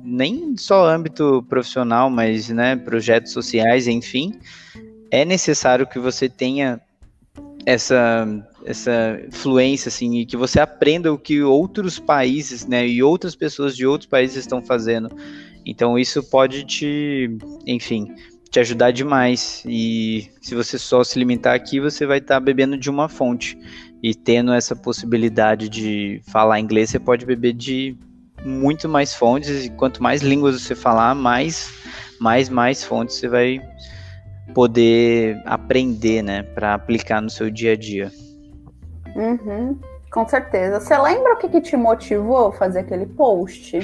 nem 0.04 0.56
só 0.56 0.88
âmbito 0.88 1.44
profissional, 1.48 2.10
mas, 2.10 2.48
né, 2.48 2.76
projetos 2.76 3.32
sociais, 3.32 3.86
enfim, 3.86 4.32
é 5.10 5.24
necessário 5.24 5.86
que 5.86 5.98
você 5.98 6.28
tenha 6.28 6.80
essa 7.64 8.26
essa 8.64 9.20
fluência 9.30 9.88
assim 9.88 10.18
e 10.18 10.26
que 10.26 10.36
você 10.36 10.58
aprenda 10.58 11.12
o 11.12 11.18
que 11.18 11.40
outros 11.40 12.00
países, 12.00 12.66
né, 12.66 12.86
e 12.86 13.00
outras 13.00 13.36
pessoas 13.36 13.76
de 13.76 13.86
outros 13.86 14.10
países 14.10 14.36
estão 14.36 14.60
fazendo. 14.60 15.08
Então 15.64 15.96
isso 15.96 16.22
pode 16.22 16.64
te, 16.64 17.30
enfim, 17.64 18.12
te 18.50 18.60
ajudar 18.60 18.90
demais. 18.90 19.62
E 19.66 20.28
se 20.40 20.54
você 20.54 20.78
só 20.78 21.04
se 21.04 21.18
limitar 21.18 21.54
aqui, 21.54 21.80
você 21.80 22.06
vai 22.06 22.18
estar 22.18 22.34
tá 22.34 22.40
bebendo 22.40 22.76
de 22.76 22.90
uma 22.90 23.08
fonte. 23.08 23.58
E 24.02 24.14
tendo 24.14 24.52
essa 24.52 24.76
possibilidade 24.76 25.68
de 25.68 26.20
falar 26.26 26.60
inglês, 26.60 26.90
você 26.90 26.98
pode 26.98 27.26
beber 27.26 27.52
de 27.52 27.96
muito 28.44 28.88
mais 28.88 29.14
fontes. 29.14 29.66
E 29.66 29.70
quanto 29.70 30.02
mais 30.02 30.22
línguas 30.22 30.60
você 30.60 30.74
falar, 30.74 31.14
mais, 31.14 31.70
mais, 32.20 32.48
mais 32.48 32.84
fontes 32.84 33.16
você 33.16 33.28
vai 33.28 33.60
poder 34.54 35.40
aprender, 35.44 36.22
né, 36.22 36.42
para 36.42 36.74
aplicar 36.74 37.20
no 37.20 37.28
seu 37.28 37.50
dia 37.50 37.72
a 37.72 37.76
dia. 37.76 38.12
Uhum, 39.14 39.78
com 40.10 40.28
certeza. 40.28 40.80
Você 40.80 40.96
lembra 40.96 41.34
o 41.34 41.36
que, 41.36 41.48
que 41.48 41.60
te 41.60 41.76
motivou 41.76 42.48
a 42.48 42.52
fazer 42.52 42.80
aquele 42.80 43.06
post? 43.06 43.78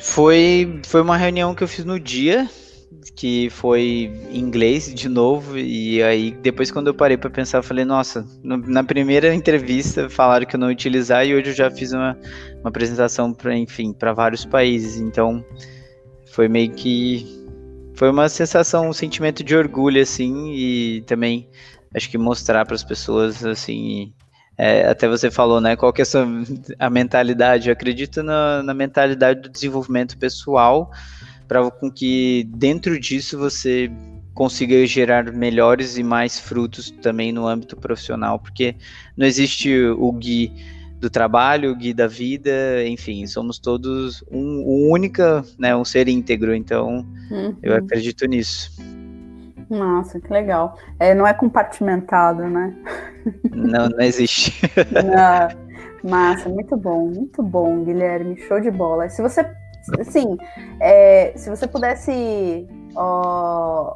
Foi, 0.00 0.80
foi 0.86 1.00
uma 1.00 1.16
reunião 1.16 1.54
que 1.54 1.64
eu 1.64 1.68
fiz 1.68 1.84
no 1.84 1.98
dia, 1.98 2.48
que 3.10 3.50
foi 3.50 4.10
em 4.30 4.38
inglês 4.38 4.92
de 4.92 5.08
novo, 5.08 5.58
e 5.58 6.02
aí 6.02 6.30
depois 6.42 6.70
quando 6.70 6.88
eu 6.88 6.94
parei 6.94 7.16
para 7.16 7.30
pensar, 7.30 7.58
eu 7.58 7.62
falei, 7.62 7.84
nossa, 7.84 8.26
no, 8.42 8.56
na 8.56 8.82
primeira 8.82 9.34
entrevista 9.34 10.08
falaram 10.08 10.46
que 10.46 10.56
eu 10.56 10.60
não 10.60 10.68
ia 10.68 10.74
utilizar 10.74 11.26
e 11.26 11.34
hoje 11.34 11.50
eu 11.50 11.54
já 11.54 11.70
fiz 11.70 11.92
uma, 11.92 12.16
uma 12.60 12.68
apresentação 12.68 13.32
para, 13.32 13.56
enfim, 13.56 13.92
para 13.92 14.12
vários 14.12 14.44
países, 14.44 15.00
então 15.00 15.44
foi 16.26 16.48
meio 16.48 16.72
que 16.72 17.44
foi 17.94 18.10
uma 18.10 18.28
sensação, 18.28 18.88
um 18.88 18.92
sentimento 18.92 19.44
de 19.44 19.56
orgulho, 19.56 20.02
assim, 20.02 20.52
e 20.52 21.02
também 21.02 21.48
acho 21.94 22.10
que 22.10 22.18
mostrar 22.18 22.66
para 22.66 22.74
as 22.74 22.82
pessoas, 22.82 23.44
assim, 23.44 24.12
é, 24.58 24.86
até 24.86 25.08
você 25.08 25.30
falou, 25.30 25.60
né, 25.60 25.76
qual 25.76 25.92
que 25.92 26.02
é 26.02 26.04
a, 26.04 26.06
sua, 26.06 26.26
a 26.78 26.90
mentalidade, 26.90 27.68
eu 27.68 27.72
acredito 27.72 28.22
na, 28.22 28.62
na 28.62 28.74
mentalidade 28.74 29.42
do 29.42 29.48
desenvolvimento 29.48 30.18
pessoal, 30.18 30.90
para 31.54 31.70
com 31.70 31.88
que 31.88 32.48
dentro 32.56 32.98
disso 32.98 33.38
você 33.38 33.88
consiga 34.34 34.84
gerar 34.86 35.32
melhores 35.32 35.96
e 35.96 36.02
mais 36.02 36.36
frutos 36.36 36.90
também 36.90 37.32
no 37.32 37.46
âmbito 37.46 37.76
profissional, 37.76 38.40
porque 38.40 38.74
não 39.16 39.24
existe 39.24 39.72
o 39.72 40.10
Gui 40.10 40.52
do 40.98 41.08
trabalho, 41.08 41.70
o 41.70 41.76
Gui 41.76 41.94
da 41.94 42.08
vida, 42.08 42.84
enfim, 42.84 43.24
somos 43.28 43.60
todos 43.60 44.24
um, 44.32 44.64
um 44.66 44.90
única, 44.90 45.44
né, 45.56 45.76
um 45.76 45.84
ser 45.84 46.08
íntegro, 46.08 46.52
então 46.52 47.06
uhum. 47.30 47.56
eu 47.62 47.76
acredito 47.76 48.26
nisso. 48.26 48.72
Nossa, 49.70 50.18
que 50.18 50.32
legal. 50.32 50.76
É, 50.98 51.14
não 51.14 51.24
é 51.24 51.32
compartimentado, 51.32 52.42
né? 52.42 52.74
Não, 53.52 53.88
não 53.88 54.00
existe. 54.00 54.60
não. 54.92 55.64
Massa, 56.04 56.50
muito 56.50 56.76
bom, 56.76 57.08
muito 57.08 57.42
bom, 57.42 57.82
Guilherme, 57.82 58.38
show 58.40 58.60
de 58.60 58.70
bola. 58.70 59.08
Se 59.08 59.22
você, 59.22 59.42
assim, 59.98 60.36
é, 60.80 61.32
se 61.36 61.50
você 61.50 61.66
pudesse 61.66 62.66
ó, 62.94 63.94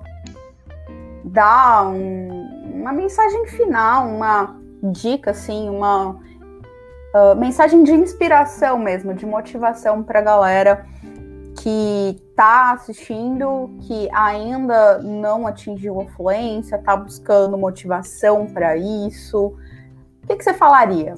dar 1.25 1.89
um, 1.89 2.73
uma 2.75 2.93
mensagem 2.93 3.47
final, 3.47 4.09
uma 4.09 4.57
dica, 4.83 5.33
assim, 5.33 5.69
uma 5.69 6.11
uh, 6.11 7.37
mensagem 7.37 7.83
de 7.83 7.93
inspiração 7.93 8.79
mesmo, 8.79 9.15
de 9.15 9.27
motivação 9.27 10.03
para 10.03 10.21
a 10.21 10.23
galera 10.23 10.87
que 11.61 12.17
está 12.31 12.73
assistindo, 12.73 13.71
que 13.83 14.09
ainda 14.13 14.99
não 14.99 15.47
atingiu 15.47 16.01
a 16.01 16.07
fluência, 16.07 16.77
está 16.77 16.97
buscando 16.97 17.59
motivação 17.59 18.47
para 18.47 18.77
isso. 18.77 19.57
O 20.23 20.27
que, 20.29 20.37
que, 20.37 20.45
você 20.45 20.55
falaria? 20.55 21.15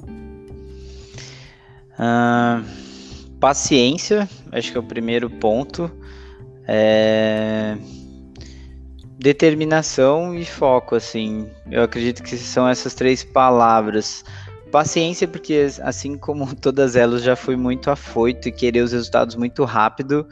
Uh, 1.93 2.90
paciência, 3.41 4.29
acho 4.51 4.71
que 4.71 4.77
é 4.77 4.79
o 4.79 4.83
primeiro 4.83 5.27
ponto. 5.29 5.91
É... 6.67 7.75
Determinação 9.17 10.35
e 10.35 10.45
foco, 10.45 10.95
assim. 10.95 11.49
Eu 11.69 11.83
acredito 11.83 12.23
que 12.23 12.37
são 12.37 12.67
essas 12.69 12.93
três 12.93 13.23
palavras. 13.23 14.23
Paciência, 14.71 15.27
porque 15.27 15.67
assim 15.81 16.17
como 16.17 16.53
todas 16.55 16.95
elas, 16.95 17.23
já 17.23 17.35
fui 17.35 17.55
muito 17.55 17.89
afoito 17.89 18.47
e 18.47 18.51
querer 18.51 18.81
os 18.81 18.91
resultados 18.91 19.35
muito 19.35 19.65
rápido. 19.65 20.27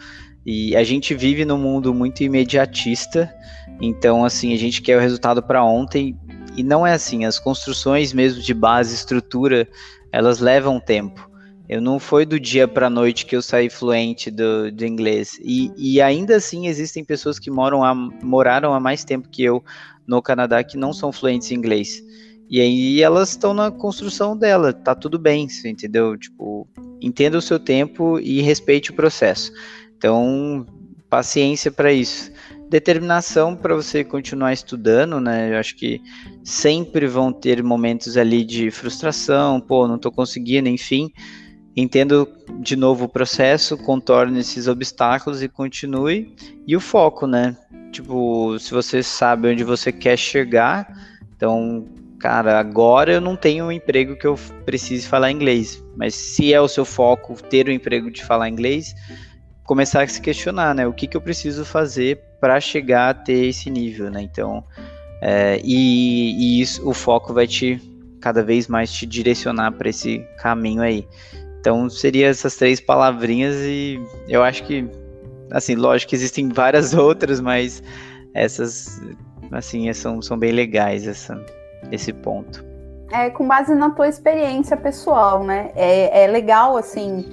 E 0.45 0.75
a 0.75 0.83
gente 0.83 1.13
vive 1.13 1.43
num 1.43 1.57
mundo 1.57 1.93
muito 1.93 2.23
imediatista, 2.23 3.31
então 3.81 4.23
assim, 4.23 4.53
a 4.53 4.57
gente 4.57 4.81
quer 4.81 4.97
o 4.97 5.01
resultado 5.01 5.43
para 5.43 5.63
ontem 5.63 6.17
e 6.55 6.63
não 6.63 6.87
é 6.87 6.93
assim. 6.93 7.25
As 7.25 7.37
construções 7.37 8.13
mesmo 8.13 8.41
de 8.41 8.53
base, 8.53 8.95
estrutura, 8.95 9.67
elas 10.11 10.39
levam 10.39 10.79
tempo. 10.79 11.28
Eu 11.69 11.79
não 11.79 11.99
foi 11.99 12.25
do 12.25 12.39
dia 12.39 12.67
para 12.67 12.87
a 12.87 12.89
noite 12.89 13.27
que 13.27 13.35
eu 13.35 13.43
saí 13.43 13.69
fluente 13.69 14.31
do, 14.31 14.71
do 14.71 14.83
inglês. 14.83 15.37
E, 15.39 15.71
e 15.77 16.01
ainda 16.01 16.37
assim 16.37 16.65
existem 16.65 17.05
pessoas 17.05 17.37
que 17.37 17.51
moram 17.51 17.83
a, 17.83 17.93
moraram 17.93 18.73
há 18.73 18.79
mais 18.79 19.03
tempo 19.03 19.29
que 19.29 19.43
eu 19.43 19.63
no 20.07 20.19
Canadá 20.19 20.63
que 20.63 20.75
não 20.75 20.91
são 20.91 21.11
fluentes 21.11 21.51
em 21.51 21.55
inglês. 21.55 22.01
E 22.49 22.59
aí 22.59 23.03
elas 23.03 23.29
estão 23.29 23.53
na 23.53 23.69
construção 23.69 24.35
dela, 24.35 24.73
tá 24.73 24.95
tudo 24.95 25.19
bem, 25.19 25.47
entendeu? 25.63 26.17
Tipo, 26.17 26.67
entenda 26.99 27.37
o 27.37 27.41
seu 27.41 27.59
tempo 27.59 28.19
e 28.19 28.41
respeite 28.41 28.89
o 28.89 28.95
processo. 28.95 29.51
Então, 29.95 30.65
paciência 31.07 31.71
para 31.71 31.93
isso. 31.93 32.31
Determinação 32.67 33.55
para 33.55 33.75
você 33.75 34.03
continuar 34.03 34.53
estudando, 34.53 35.19
né? 35.19 35.53
Eu 35.53 35.59
acho 35.59 35.75
que 35.75 36.01
sempre 36.43 37.05
vão 37.05 37.31
ter 37.31 37.61
momentos 37.61 38.17
ali 38.17 38.43
de 38.43 38.71
frustração, 38.71 39.61
pô, 39.61 39.87
não 39.87 39.97
estou 39.97 40.11
conseguindo, 40.11 40.67
enfim. 40.67 41.11
Entendo 41.79 42.27
de 42.59 42.75
novo 42.75 43.05
o 43.05 43.09
processo, 43.09 43.77
contorne 43.77 44.39
esses 44.39 44.67
obstáculos 44.67 45.41
e 45.41 45.47
continue. 45.47 46.35
E 46.67 46.75
o 46.75 46.79
foco, 46.79 47.25
né? 47.25 47.55
Tipo, 47.91 48.57
se 48.59 48.71
você 48.71 49.01
sabe 49.01 49.49
onde 49.49 49.63
você 49.63 49.91
quer 49.91 50.17
chegar, 50.17 50.87
então 51.35 51.87
cara, 52.19 52.59
agora 52.59 53.13
eu 53.13 53.21
não 53.21 53.35
tenho 53.35 53.65
um 53.65 53.71
emprego 53.71 54.15
que 54.15 54.27
eu 54.27 54.35
precise 54.65 55.07
falar 55.07 55.31
inglês, 55.31 55.81
mas 55.95 56.13
se 56.13 56.53
é 56.53 56.59
o 56.59 56.67
seu 56.67 56.83
foco 56.83 57.41
ter 57.43 57.65
o 57.67 57.69
um 57.69 57.73
emprego 57.73 58.11
de 58.11 58.23
falar 58.25 58.49
inglês, 58.49 58.93
começar 59.63 60.03
a 60.03 60.07
se 60.07 60.21
questionar, 60.21 60.75
né? 60.75 60.85
O 60.85 60.93
que, 60.93 61.07
que 61.07 61.15
eu 61.15 61.21
preciso 61.21 61.63
fazer 61.63 62.19
para 62.41 62.59
chegar 62.59 63.09
a 63.09 63.13
ter 63.13 63.45
esse 63.45 63.69
nível, 63.69 64.11
né? 64.11 64.21
Então, 64.21 64.63
é, 65.21 65.61
e, 65.63 66.33
e 66.33 66.61
isso, 66.61 66.87
o 66.87 66.93
foco 66.93 67.33
vai 67.33 67.47
te 67.47 67.81
cada 68.19 68.43
vez 68.43 68.67
mais 68.67 68.91
te 68.91 69.05
direcionar 69.05 69.71
para 69.71 69.89
esse 69.89 70.19
caminho 70.37 70.81
aí. 70.81 71.07
Então, 71.59 71.89
seria 71.89 72.27
essas 72.27 72.55
três 72.55 72.79
palavrinhas 72.79 73.55
e 73.57 74.01
eu 74.27 74.43
acho 74.43 74.63
que, 74.63 74.89
assim, 75.51 75.75
lógico 75.75 76.11
que 76.11 76.15
existem 76.15 76.49
várias 76.49 76.93
outras, 76.95 77.41
mas 77.41 77.83
essas, 78.33 79.01
assim, 79.51 79.91
são, 79.93 80.21
são 80.21 80.37
bem 80.37 80.51
legais, 80.51 81.07
essa 81.07 81.43
esse 81.91 82.11
ponto. 82.11 82.65
É 83.11 83.29
com 83.29 83.47
base 83.47 83.73
na 83.73 83.89
tua 83.89 84.07
experiência 84.07 84.77
pessoal, 84.77 85.43
né? 85.43 85.71
É, 85.75 86.23
é 86.23 86.27
legal, 86.27 86.77
assim, 86.77 87.25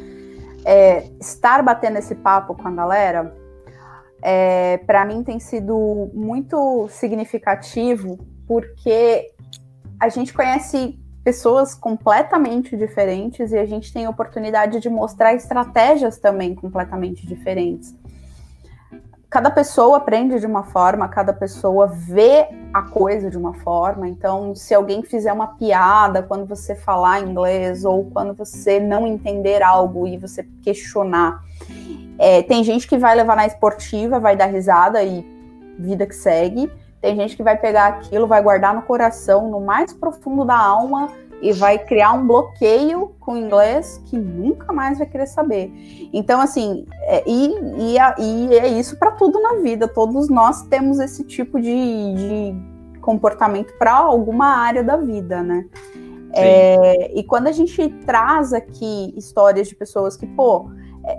é, 0.64 1.04
estar 1.20 1.62
batendo 1.62 1.98
esse 1.98 2.14
papo 2.14 2.54
com 2.54 2.66
a 2.66 2.70
galera. 2.70 3.34
É, 4.22 4.78
para 4.78 5.04
mim 5.04 5.22
tem 5.22 5.38
sido 5.38 6.10
muito 6.14 6.88
significativo 6.88 8.18
porque 8.46 9.30
a 10.00 10.08
gente 10.08 10.32
conhece 10.32 10.98
pessoas 11.26 11.74
completamente 11.74 12.76
diferentes 12.76 13.50
e 13.50 13.58
a 13.58 13.66
gente 13.66 13.92
tem 13.92 14.06
a 14.06 14.10
oportunidade 14.10 14.78
de 14.78 14.88
mostrar 14.88 15.34
estratégias 15.34 16.18
também 16.18 16.54
completamente 16.54 17.26
diferentes 17.26 17.92
cada 19.36 19.50
pessoa 19.50 19.98
aprende 19.98 20.40
de 20.40 20.46
uma 20.46 20.62
forma, 20.62 21.08
cada 21.08 21.30
pessoa 21.30 21.86
vê 21.88 22.48
a 22.72 22.82
coisa 22.82 23.28
de 23.28 23.36
uma 23.36 23.52
forma. 23.52 24.08
Então, 24.08 24.54
se 24.54 24.74
alguém 24.74 25.02
fizer 25.02 25.30
uma 25.30 25.48
piada 25.48 26.22
quando 26.22 26.46
você 26.46 26.74
falar 26.74 27.20
inglês 27.20 27.84
ou 27.84 28.04
quando 28.06 28.32
você 28.32 28.80
não 28.80 29.06
entender 29.06 29.62
algo 29.62 30.06
e 30.06 30.16
você 30.16 30.42
questionar, 30.62 31.42
é, 32.18 32.42
tem 32.44 32.64
gente 32.64 32.88
que 32.88 32.96
vai 32.96 33.14
levar 33.14 33.36
na 33.36 33.46
esportiva, 33.46 34.18
vai 34.18 34.36
dar 34.36 34.46
risada 34.46 35.02
e 35.02 35.22
vida 35.78 36.06
que 36.06 36.14
segue. 36.14 36.70
Tem 37.06 37.14
gente 37.14 37.36
que 37.36 37.42
vai 37.44 37.56
pegar 37.56 37.86
aquilo, 37.86 38.26
vai 38.26 38.42
guardar 38.42 38.74
no 38.74 38.82
coração, 38.82 39.48
no 39.48 39.60
mais 39.60 39.92
profundo 39.92 40.44
da 40.44 40.58
alma 40.58 41.08
e 41.40 41.52
vai 41.52 41.78
criar 41.78 42.10
um 42.10 42.26
bloqueio 42.26 43.12
com 43.20 43.34
o 43.34 43.36
inglês 43.36 44.02
que 44.06 44.18
nunca 44.18 44.72
mais 44.72 44.98
vai 44.98 45.06
querer 45.06 45.28
saber. 45.28 45.72
Então, 46.12 46.40
assim, 46.40 46.84
é, 47.02 47.22
e, 47.24 47.54
e, 47.78 47.96
e, 48.18 48.58
é 48.58 48.66
isso 48.66 48.98
para 48.98 49.12
tudo 49.12 49.40
na 49.40 49.60
vida. 49.60 49.86
Todos 49.86 50.28
nós 50.28 50.62
temos 50.62 50.98
esse 50.98 51.22
tipo 51.22 51.60
de, 51.60 51.70
de 52.14 53.00
comportamento 53.00 53.72
para 53.78 53.92
alguma 53.92 54.56
área 54.56 54.82
da 54.82 54.96
vida, 54.96 55.44
né? 55.44 55.64
É, 56.32 57.16
e 57.16 57.22
quando 57.22 57.46
a 57.46 57.52
gente 57.52 57.88
traz 58.04 58.52
aqui 58.52 59.14
histórias 59.16 59.68
de 59.68 59.76
pessoas 59.76 60.16
que, 60.16 60.26
pô, 60.26 60.70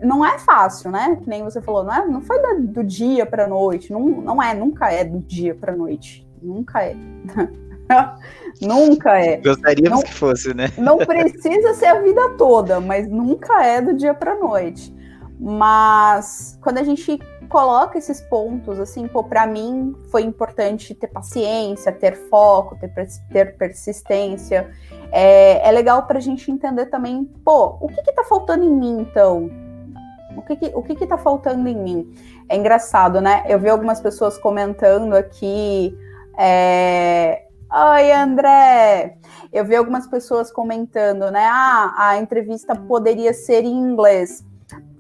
não 0.02 0.26
é 0.26 0.38
fácil, 0.38 0.92
né? 0.92 1.18
Que 1.22 1.30
nem 1.30 1.44
você 1.44 1.62
falou, 1.62 1.84
não, 1.84 1.94
é, 1.94 2.06
não 2.06 2.22
foi 2.22 2.38
do 2.60 2.84
dia 2.84 3.26
para 3.26 3.48
noite, 3.48 3.92
não, 3.92 4.06
não 4.06 4.44
é, 4.44 4.54
nunca 4.54 4.92
é 4.92 5.04
do 5.04 5.20
dia 5.20 5.56
para 5.56 5.76
noite, 5.76 6.28
nunca 6.42 6.84
é. 6.84 6.96
nunca 8.62 9.18
é. 9.18 9.38
Gostaríamos 9.38 10.00
não, 10.00 10.04
que 10.04 10.14
fosse, 10.14 10.54
né? 10.54 10.68
não 10.78 10.98
precisa 10.98 11.74
ser 11.74 11.86
a 11.86 12.02
vida 12.02 12.30
toda, 12.38 12.80
mas 12.80 13.08
nunca 13.08 13.64
é 13.64 13.82
do 13.82 13.94
dia 13.94 14.14
para 14.14 14.36
noite. 14.36 14.94
Mas 15.40 16.58
quando 16.62 16.80
a 16.80 16.84
gente 16.84 17.20
coloca 17.48 17.98
esses 17.98 18.20
pontos, 18.22 18.80
assim, 18.80 19.08
pô, 19.08 19.24
para 19.24 19.48
mim 19.48 19.96
foi 20.12 20.24
importante 20.24 20.94
ter 20.94 21.08
paciência, 21.08 21.92
ter 21.92 22.16
foco, 22.30 22.76
ter, 22.76 22.92
ter 23.32 23.56
persistência. 23.56 24.70
É, 25.12 25.66
é 25.66 25.72
legal 25.72 26.06
para 26.06 26.18
a 26.18 26.22
gente 26.22 26.52
entender 26.52 26.88
também, 26.88 27.24
pô, 27.46 27.78
o 27.80 27.88
que 27.88 28.02
que 28.02 28.12
tá 28.12 28.24
faltando 28.24 28.66
em 28.66 28.72
mim, 28.72 29.00
então? 29.00 29.50
O 30.38 30.42
que 30.44 30.56
que, 30.56 30.72
o 30.76 30.84
que 30.84 30.96
que 30.96 31.08
tá 31.08 31.18
faltando 31.18 31.68
em 31.68 31.76
mim? 31.76 32.16
É 32.48 32.56
engraçado, 32.56 33.20
né? 33.20 33.44
Eu 33.48 33.60
vi 33.60 33.70
algumas 33.70 34.00
pessoas 34.00 34.38
comentando 34.38 35.14
aqui. 35.14 35.98
É... 36.38 37.44
Oi, 37.70 38.12
André! 38.12 39.18
Eu 39.52 39.66
vi 39.66 39.76
algumas 39.76 40.08
pessoas 40.08 40.52
comentando, 40.52 41.32
né? 41.32 41.46
Ah, 41.52 41.94
a 41.98 42.18
entrevista 42.18 42.76
poderia 42.76 43.34
ser 43.34 43.64
em 43.64 43.74
inglês. 43.74 44.46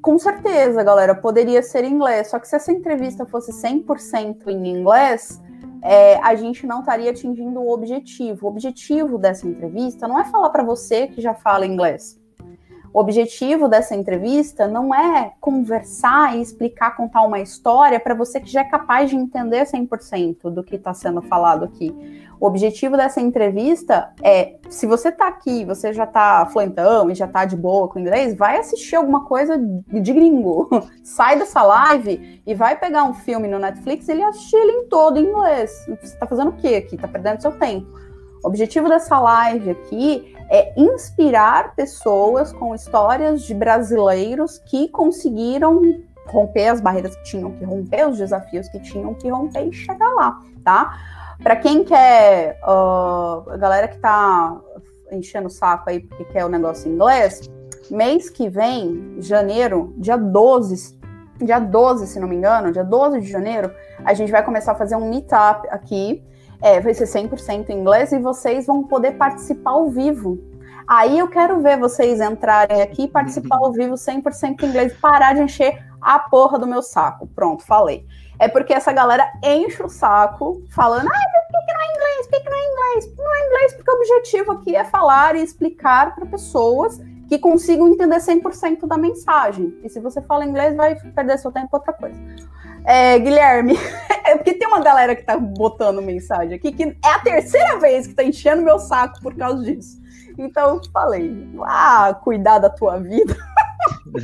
Com 0.02 0.17
certeza, 0.17 0.84
galera, 0.84 1.13
poderia 1.13 1.62
ser 1.62 1.84
em 1.84 1.93
inglês. 1.93 2.30
Só 2.30 2.39
que 2.39 2.47
se 2.47 2.56
essa 2.56 2.71
entrevista 2.71 3.26
fosse 3.26 3.52
100% 3.52 4.47
em 4.47 4.67
inglês, 4.67 5.41
é, 5.84 6.17
a 6.17 6.36
gente 6.36 6.65
não 6.65 6.80
estaria 6.80 7.12
atingindo 7.12 7.62
o 7.62 7.71
objetivo. 7.71 8.47
O 8.47 8.50
objetivo 8.50 9.17
dessa 9.17 9.47
entrevista 9.47 10.08
não 10.08 10.19
é 10.19 10.26
falar 10.26 10.50
para 10.50 10.63
você 10.63 11.08
que 11.08 11.21
já 11.21 11.34
fala 11.34 11.65
inglês. 11.65 12.19
O 12.93 13.00
objetivo 13.00 13.67
dessa 13.67 13.95
entrevista 13.95 14.67
não 14.67 14.93
é 14.93 15.34
conversar 15.39 16.36
e 16.38 16.41
explicar, 16.41 16.95
contar 16.95 17.21
uma 17.23 17.39
história 17.39 18.00
para 18.00 18.15
você 18.15 18.39
que 18.39 18.52
já 18.52 18.62
é 18.62 18.63
capaz 18.63 19.10
de 19.10 19.15
entender 19.15 19.65
100% 19.65 20.50
do 20.50 20.63
que 20.63 20.76
está 20.76 20.93
sendo 20.93 21.21
falado 21.21 21.65
aqui. 21.65 21.93
O 22.39 22.45
objetivo 22.45 22.95
dessa 22.95 23.19
entrevista 23.19 24.13
é, 24.21 24.56
se 24.69 24.86
você 24.86 25.10
está 25.10 25.28
aqui, 25.28 25.65
você 25.65 25.91
já 25.91 26.04
está 26.04 26.45
fluentão 26.45 27.10
e 27.10 27.15
já 27.15 27.26
está 27.26 27.45
de 27.45 27.56
boa 27.56 27.88
com 27.88 28.00
inglês, 28.00 28.36
vai 28.36 28.58
assistir 28.58 28.95
alguma 28.95 29.26
coisa 29.26 29.58
de 29.58 30.13
gringo. 30.13 30.69
Sai 31.04 31.38
dessa 31.38 31.63
live 31.63 32.41
e 32.45 32.54
vai 32.54 32.78
pegar 32.78 33.04
um 33.04 33.13
filme 33.13 33.47
no 33.47 33.60
Netflix 33.60 34.08
e 34.08 34.12
ele 34.12 34.23
assistir 34.23 34.56
ele 34.56 34.71
em 34.71 34.88
todo 34.88 35.17
em 35.17 35.26
inglês. 35.26 35.71
Você 35.88 36.13
está 36.13 36.28
fazendo 36.28 36.50
o 36.50 36.56
quê 36.56 36.76
aqui? 36.76 36.95
Está 36.95 37.08
perdendo 37.08 37.41
seu 37.41 37.52
tempo. 37.52 37.88
O 38.43 38.47
objetivo 38.47 38.88
dessa 38.88 39.19
live 39.19 39.71
aqui 39.71 40.37
é 40.50 40.74
inspirar 40.80 41.76
pessoas 41.76 42.54
com 42.54 42.74
histórias 42.74 43.42
de 43.44 43.54
brasileiros 43.54 44.58
que 44.60 44.88
conseguiram 44.90 45.82
romper 46.26 46.68
as 46.68 46.82
barreiras 46.82 47.16
que 47.16 47.24
tinham 47.24 47.52
que 47.52 47.64
romper, 47.64 48.08
os 48.08 48.18
desafios 48.18 48.68
que 48.70 48.80
tinham 48.80 49.14
que 49.14 49.30
romper 49.30 49.68
e 49.68 49.74
chegar 49.74 50.10
lá, 50.14 50.42
tá? 50.64 50.98
Para 51.42 51.56
quem 51.56 51.84
quer, 51.84 52.60
uh, 52.64 53.50
a 53.50 53.58
galera 53.58 53.88
que 53.88 53.98
tá 54.00 54.60
enchendo 55.12 55.48
o 55.48 55.52
saco 55.52 55.90
aí 55.90 56.00
porque 56.00 56.26
quer 56.26 56.44
o 56.46 56.50
negócio 56.50 56.90
em 56.90 56.96
inglês, 56.96 57.42
mês 57.90 58.30
que 58.30 58.50
vem, 58.50 59.18
janeiro, 59.20 59.94
dia 59.98 60.18
12, 60.18 61.00
dia 61.42 61.60
12, 61.60 62.08
se 62.08 62.20
não 62.20 62.28
me 62.28 62.36
engano, 62.36 62.72
dia 62.72 62.84
12 62.84 63.22
de 63.22 63.28
janeiro, 63.28 63.72
a 64.04 64.14
gente 64.14 64.32
vai 64.32 64.44
começar 64.44 64.74
a 64.74 64.76
fazer 64.76 64.96
um 64.96 65.10
meetup 65.10 65.68
aqui 65.70 66.24
é, 66.62 66.80
vai 66.80 66.93
ser 66.93 67.06
100% 67.06 67.70
em 67.70 67.80
inglês 67.80 68.12
e 68.12 68.20
vocês 68.20 68.65
vão 68.65 68.84
poder 68.84 69.13
participar 69.13 69.72
ao 69.72 69.89
vivo. 69.89 70.39
Aí 70.88 71.20
eu 71.20 71.28
quero 71.28 71.62
ver 71.62 71.78
vocês 71.78 72.22
entrarem 72.22 72.82
aqui 72.82 73.04
e 73.04 73.08
participar 73.08 73.58
ao 73.58 73.74
vivo 73.74 73.96
100% 73.96 74.63
em 74.63 74.67
inglês, 74.67 74.93
parar 75.00 75.34
de 75.34 75.41
encher 75.41 75.86
a 76.02 76.17
porra 76.17 76.58
do 76.58 76.65
meu 76.65 76.82
saco. 76.82 77.28
Pronto, 77.28 77.63
falei. 77.63 78.06
É 78.39 78.48
porque 78.48 78.74
essa 78.74 78.93
galera 78.93 79.30
enche 79.43 79.84
o 79.84 79.89
saco 79.89 80.63
falando, 80.70 81.08
ah, 81.08 81.52
por 81.52 81.65
que 81.65 81.74
não 81.74 81.82
é 81.82 81.96
inglês? 81.96 82.28
Por 82.28 82.41
que 82.41 82.50
não 82.50 82.58
é 82.58 82.72
inglês? 82.72 83.17
Não 83.17 83.36
é 83.36 83.48
inglês 83.48 83.74
porque 83.74 83.91
o 83.91 83.96
objetivo 83.96 84.52
aqui 84.54 84.76
é 84.76 84.84
falar 84.84 85.36
e 85.36 85.43
explicar 85.43 86.15
para 86.15 86.26
pessoas 86.26 87.00
que 87.28 87.38
consigam 87.38 87.89
entender 87.89 88.17
100% 88.17 88.88
da 88.88 88.98
mensagem. 88.98 89.78
E 89.84 89.89
se 89.89 90.00
você 90.00 90.22
fala 90.22 90.46
inglês, 90.46 90.76
vai 90.76 90.96
perder 90.96 91.38
seu 91.38 91.52
tempo 91.52 91.70
outra 91.74 91.91
coisa. 91.93 92.17
É, 92.88 93.19
Guilherme, 93.19 93.78
é 94.23 94.38
porque 94.38 94.54
tem 94.54 94.65
uma 94.65 94.80
galera 94.80 95.13
que 95.13 95.21
tá 95.21 95.38
botando 95.38 96.02
mensagem 96.02 96.56
aqui 96.56 96.71
que 96.71 96.84
é 96.84 96.95
a 97.04 97.19
terceira 97.19 97.78
vez 97.80 98.08
que 98.08 98.13
tá 98.13 98.23
enchendo 98.23 98.63
meu 98.63 98.80
saco 98.80 99.21
por 99.21 99.36
causa 99.36 99.62
disso. 99.62 100.02
Então 100.38 100.76
eu 100.76 100.82
falei, 100.93 101.50
ah, 101.63 102.17
cuidar 102.23 102.60
da 102.60 102.69
tua 102.69 102.97
vida. 102.97 103.36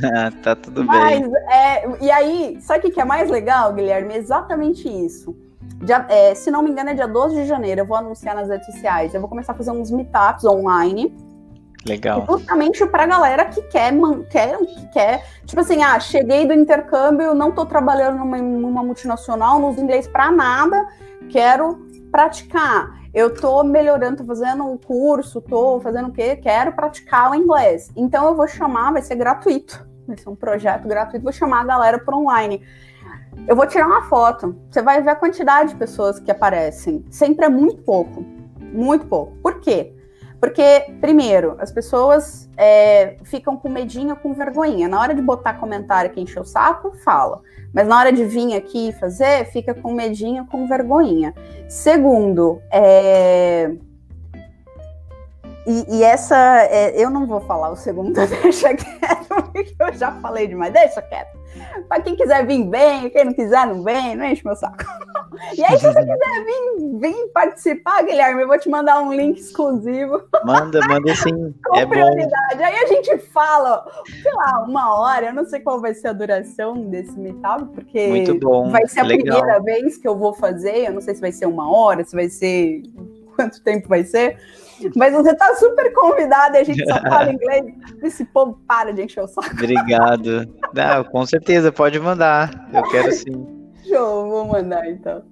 Ah, 0.02 0.30
tá 0.42 0.56
tudo 0.56 0.82
Mas, 0.84 1.20
bem. 1.20 1.32
É, 1.48 2.04
e 2.04 2.10
aí, 2.10 2.58
sabe 2.60 2.88
o 2.88 2.90
que 2.90 3.00
é 3.00 3.04
mais 3.04 3.30
legal, 3.30 3.72
Guilherme? 3.72 4.14
Exatamente 4.14 4.88
isso. 4.88 5.36
Dia, 5.76 6.04
é, 6.08 6.34
se 6.34 6.50
não 6.50 6.62
me 6.62 6.70
engano, 6.70 6.90
é 6.90 6.94
dia 6.94 7.06
12 7.06 7.36
de 7.36 7.46
janeiro. 7.46 7.82
Eu 7.82 7.86
vou 7.86 7.96
anunciar 7.96 8.34
nas 8.34 8.48
redes 8.48 8.66
sociais. 8.66 9.14
Eu 9.14 9.20
vou 9.20 9.28
começar 9.28 9.52
a 9.52 9.54
fazer 9.54 9.70
uns 9.70 9.90
meetups 9.90 10.44
online 10.44 11.14
Legal. 11.86 12.24
Justamente 12.26 12.86
para 12.86 13.02
a 13.02 13.06
galera 13.06 13.44
que 13.44 13.60
quer, 13.62 13.92
quer, 14.30 14.56
que 14.58 14.88
quer, 14.88 15.26
tipo 15.44 15.60
assim, 15.60 15.82
ah, 15.82 16.00
cheguei 16.00 16.46
do 16.46 16.54
intercâmbio, 16.54 17.34
não 17.34 17.50
estou 17.50 17.66
trabalhando 17.66 18.18
numa, 18.18 18.38
numa, 18.38 18.82
multinacional, 18.82 19.58
não 19.58 19.70
uso 19.70 19.80
inglês 19.80 20.06
para 20.06 20.30
nada, 20.30 20.86
quero 21.28 21.86
praticar. 22.10 23.04
Eu 23.12 23.28
estou 23.28 23.62
melhorando, 23.62 24.18
tô 24.18 24.24
fazendo 24.24 24.64
um 24.64 24.76
curso, 24.76 25.38
estou 25.38 25.80
fazendo 25.80 26.08
o 26.08 26.12
quê? 26.12 26.36
Quero 26.36 26.72
praticar 26.72 27.30
o 27.30 27.34
inglês. 27.34 27.90
Então 27.94 28.26
eu 28.26 28.34
vou 28.34 28.48
chamar, 28.48 28.92
vai 28.92 29.02
ser 29.02 29.14
gratuito. 29.14 29.86
Vai 30.06 30.16
ser 30.16 30.28
um 30.28 30.34
projeto 30.34 30.88
gratuito, 30.88 31.22
vou 31.22 31.32
chamar 31.32 31.60
a 31.60 31.64
galera 31.64 31.98
para 31.98 32.16
online. 32.16 32.62
Eu 33.46 33.54
vou 33.54 33.66
tirar 33.66 33.86
uma 33.86 34.02
foto. 34.02 34.56
Você 34.70 34.82
vai 34.82 35.02
ver 35.02 35.10
a 35.10 35.16
quantidade 35.16 35.70
de 35.70 35.76
pessoas 35.76 36.18
que 36.18 36.30
aparecem. 36.30 37.04
Sempre 37.10 37.46
é 37.46 37.48
muito 37.48 37.82
pouco. 37.82 38.24
Muito 38.60 39.06
pouco. 39.06 39.36
Por 39.42 39.60
quê? 39.60 39.93
Porque, 40.40 40.92
primeiro, 41.00 41.56
as 41.58 41.72
pessoas 41.72 42.48
é, 42.56 43.16
ficam 43.24 43.56
com 43.56 43.68
medinho, 43.68 44.14
com 44.16 44.34
vergonha. 44.34 44.88
Na 44.88 45.00
hora 45.00 45.14
de 45.14 45.22
botar 45.22 45.54
comentário 45.54 46.10
que 46.10 46.20
enche 46.20 46.38
o 46.38 46.44
saco, 46.44 46.92
fala. 47.04 47.40
Mas 47.72 47.86
na 47.88 47.98
hora 47.98 48.12
de 48.12 48.24
vir 48.24 48.54
aqui 48.54 48.92
fazer, 48.92 49.46
fica 49.46 49.74
com 49.74 49.92
medinho, 49.92 50.46
com 50.46 50.66
vergonha. 50.66 51.34
Segundo, 51.68 52.60
é, 52.70 53.74
e, 55.66 55.96
e, 55.96 56.02
essa, 56.02 56.36
é, 56.64 56.92
eu 57.02 57.08
não 57.08 57.26
vou 57.26 57.40
falar 57.40 57.70
o 57.70 57.76
segundo, 57.76 58.12
deixa 58.42 58.74
quieto, 58.74 59.42
porque 59.52 59.74
eu 59.80 59.92
já 59.94 60.12
falei 60.20 60.46
demais, 60.46 60.72
deixa 60.72 61.00
quieto. 61.00 61.38
Para 61.88 62.02
quem 62.02 62.14
quiser 62.14 62.46
vir, 62.46 62.64
bem, 62.64 63.08
quem 63.08 63.24
não 63.24 63.32
quiser, 63.32 63.66
não 63.66 63.82
vem, 63.82 64.14
não 64.14 64.26
enche 64.26 64.44
meu 64.44 64.54
saco. 64.54 64.84
E 65.56 65.64
aí, 65.64 65.78
se 65.78 65.86
você 65.86 66.00
quiser 66.00 66.44
vir, 66.44 66.98
vir 67.00 67.28
participar, 67.32 68.02
Guilherme, 68.02 68.42
eu 68.42 68.48
vou 68.48 68.58
te 68.58 68.68
mandar 68.68 69.00
um 69.00 69.12
link 69.12 69.38
exclusivo. 69.38 70.22
Manda, 70.44 70.80
manda 70.86 71.14
sim. 71.14 71.54
Com 71.64 71.76
é 71.76 71.86
prioridade. 71.86 72.56
Bom. 72.56 72.64
Aí 72.64 72.74
a 72.76 72.86
gente 72.86 73.18
fala, 73.18 73.84
sei 74.22 74.32
lá, 74.32 74.64
uma 74.66 74.98
hora, 74.98 75.26
eu 75.26 75.34
não 75.34 75.44
sei 75.44 75.60
qual 75.60 75.80
vai 75.80 75.94
ser 75.94 76.08
a 76.08 76.12
duração 76.12 76.88
desse 76.88 77.18
meetup, 77.18 77.66
porque 77.74 78.08
Muito 78.08 78.38
bom. 78.38 78.70
vai 78.70 78.86
ser 78.86 79.00
a 79.00 79.04
Legal. 79.04 79.38
primeira 79.40 79.62
vez 79.62 79.96
que 79.96 80.08
eu 80.08 80.16
vou 80.16 80.34
fazer, 80.34 80.88
eu 80.88 80.92
não 80.92 81.00
sei 81.00 81.14
se 81.14 81.20
vai 81.20 81.32
ser 81.32 81.46
uma 81.46 81.70
hora, 81.70 82.04
se 82.04 82.14
vai 82.14 82.28
ser. 82.28 82.82
Quanto 83.36 83.60
tempo 83.64 83.88
vai 83.88 84.04
ser? 84.04 84.38
Mas 84.94 85.12
você 85.12 85.34
tá 85.34 85.54
super 85.56 85.92
convidado 85.92 86.56
e 86.56 86.58
a 86.58 86.64
gente 86.64 86.84
só 86.84 87.00
fala 87.02 87.32
inglês. 87.32 87.64
Esse 88.02 88.24
povo 88.24 88.60
para 88.66 88.92
de 88.92 89.02
encher 89.02 89.24
o 89.24 89.26
saco. 89.26 89.50
Obrigado. 89.52 90.46
Não, 90.72 91.04
com 91.04 91.26
certeza, 91.26 91.72
pode 91.72 91.98
mandar. 91.98 92.68
Eu 92.72 92.82
quero 92.90 93.10
sim. 93.12 93.63
Show, 93.94 94.28
vou 94.28 94.44
mandar 94.46 94.90
então. 94.90 95.22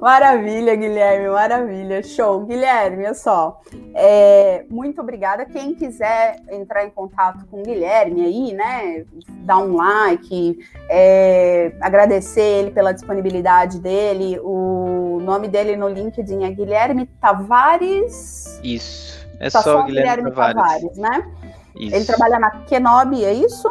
Maravilha, 0.00 0.74
Guilherme, 0.74 1.28
maravilha. 1.28 2.02
Show. 2.02 2.46
Guilherme, 2.46 3.04
olha 3.04 3.12
só. 3.12 3.60
É, 3.94 4.64
muito 4.70 4.98
obrigada. 5.02 5.44
Quem 5.44 5.74
quiser 5.74 6.40
entrar 6.50 6.86
em 6.86 6.90
contato 6.90 7.44
com 7.50 7.60
o 7.60 7.62
Guilherme 7.62 8.24
aí, 8.24 8.54
né? 8.54 9.04
Dar 9.44 9.58
um 9.58 9.76
like, 9.76 10.58
é, 10.88 11.72
agradecer 11.82 12.40
ele 12.40 12.70
pela 12.70 12.92
disponibilidade 12.92 13.78
dele. 13.78 14.40
O 14.42 15.20
nome 15.22 15.46
dele 15.46 15.76
no 15.76 15.88
LinkedIn 15.88 16.44
é 16.44 16.50
Guilherme 16.50 17.04
Tavares. 17.20 18.58
Isso. 18.64 19.28
É 19.38 19.50
tá 19.50 19.60
só, 19.60 19.72
só 19.72 19.82
Guilherme, 19.82 20.22
Guilherme 20.22 20.30
Tavares. 20.30 20.62
Tavares, 20.62 20.96
né? 20.96 21.30
Isso. 21.78 21.94
Ele 21.94 22.04
trabalha 22.06 22.38
na 22.38 22.50
Kenobi, 22.62 23.22
é 23.22 23.34
isso? 23.34 23.68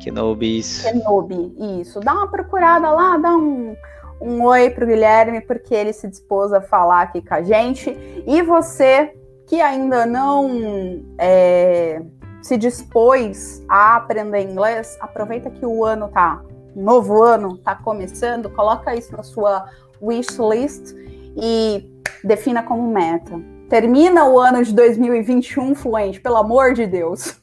Kenobi, 0.00 0.58
isso. 0.58 0.82
Kenobi, 0.82 1.54
isso. 1.80 2.00
Dá 2.00 2.14
uma 2.14 2.28
procurada 2.28 2.90
lá, 2.90 3.16
dá 3.16 3.36
um, 3.36 3.76
um 4.20 4.42
oi 4.44 4.70
pro 4.70 4.86
Guilherme, 4.86 5.40
porque 5.40 5.74
ele 5.74 5.92
se 5.92 6.08
dispôs 6.08 6.52
a 6.52 6.60
falar 6.60 7.02
aqui 7.02 7.20
com 7.20 7.34
a 7.34 7.42
gente. 7.42 7.96
E 8.26 8.42
você 8.42 9.14
que 9.46 9.60
ainda 9.60 10.04
não 10.04 11.02
é, 11.18 12.02
se 12.42 12.56
dispôs 12.56 13.64
a 13.68 13.96
aprender 13.96 14.42
inglês, 14.42 14.96
aproveita 15.00 15.50
que 15.50 15.64
o 15.64 15.84
ano 15.84 16.08
tá, 16.08 16.42
novo 16.76 17.22
ano 17.22 17.56
tá 17.56 17.74
começando, 17.74 18.50
coloca 18.50 18.94
isso 18.94 19.16
na 19.16 19.22
sua 19.22 19.68
wish 20.00 20.38
list 20.38 20.94
e 21.36 21.90
defina 22.22 22.62
como 22.62 22.92
meta. 22.92 23.57
Termina 23.68 24.24
o 24.24 24.38
ano 24.38 24.64
de 24.64 24.74
2021 24.74 25.74
fluente, 25.74 26.20
pelo 26.20 26.36
amor 26.36 26.72
de 26.72 26.86
Deus. 26.86 27.40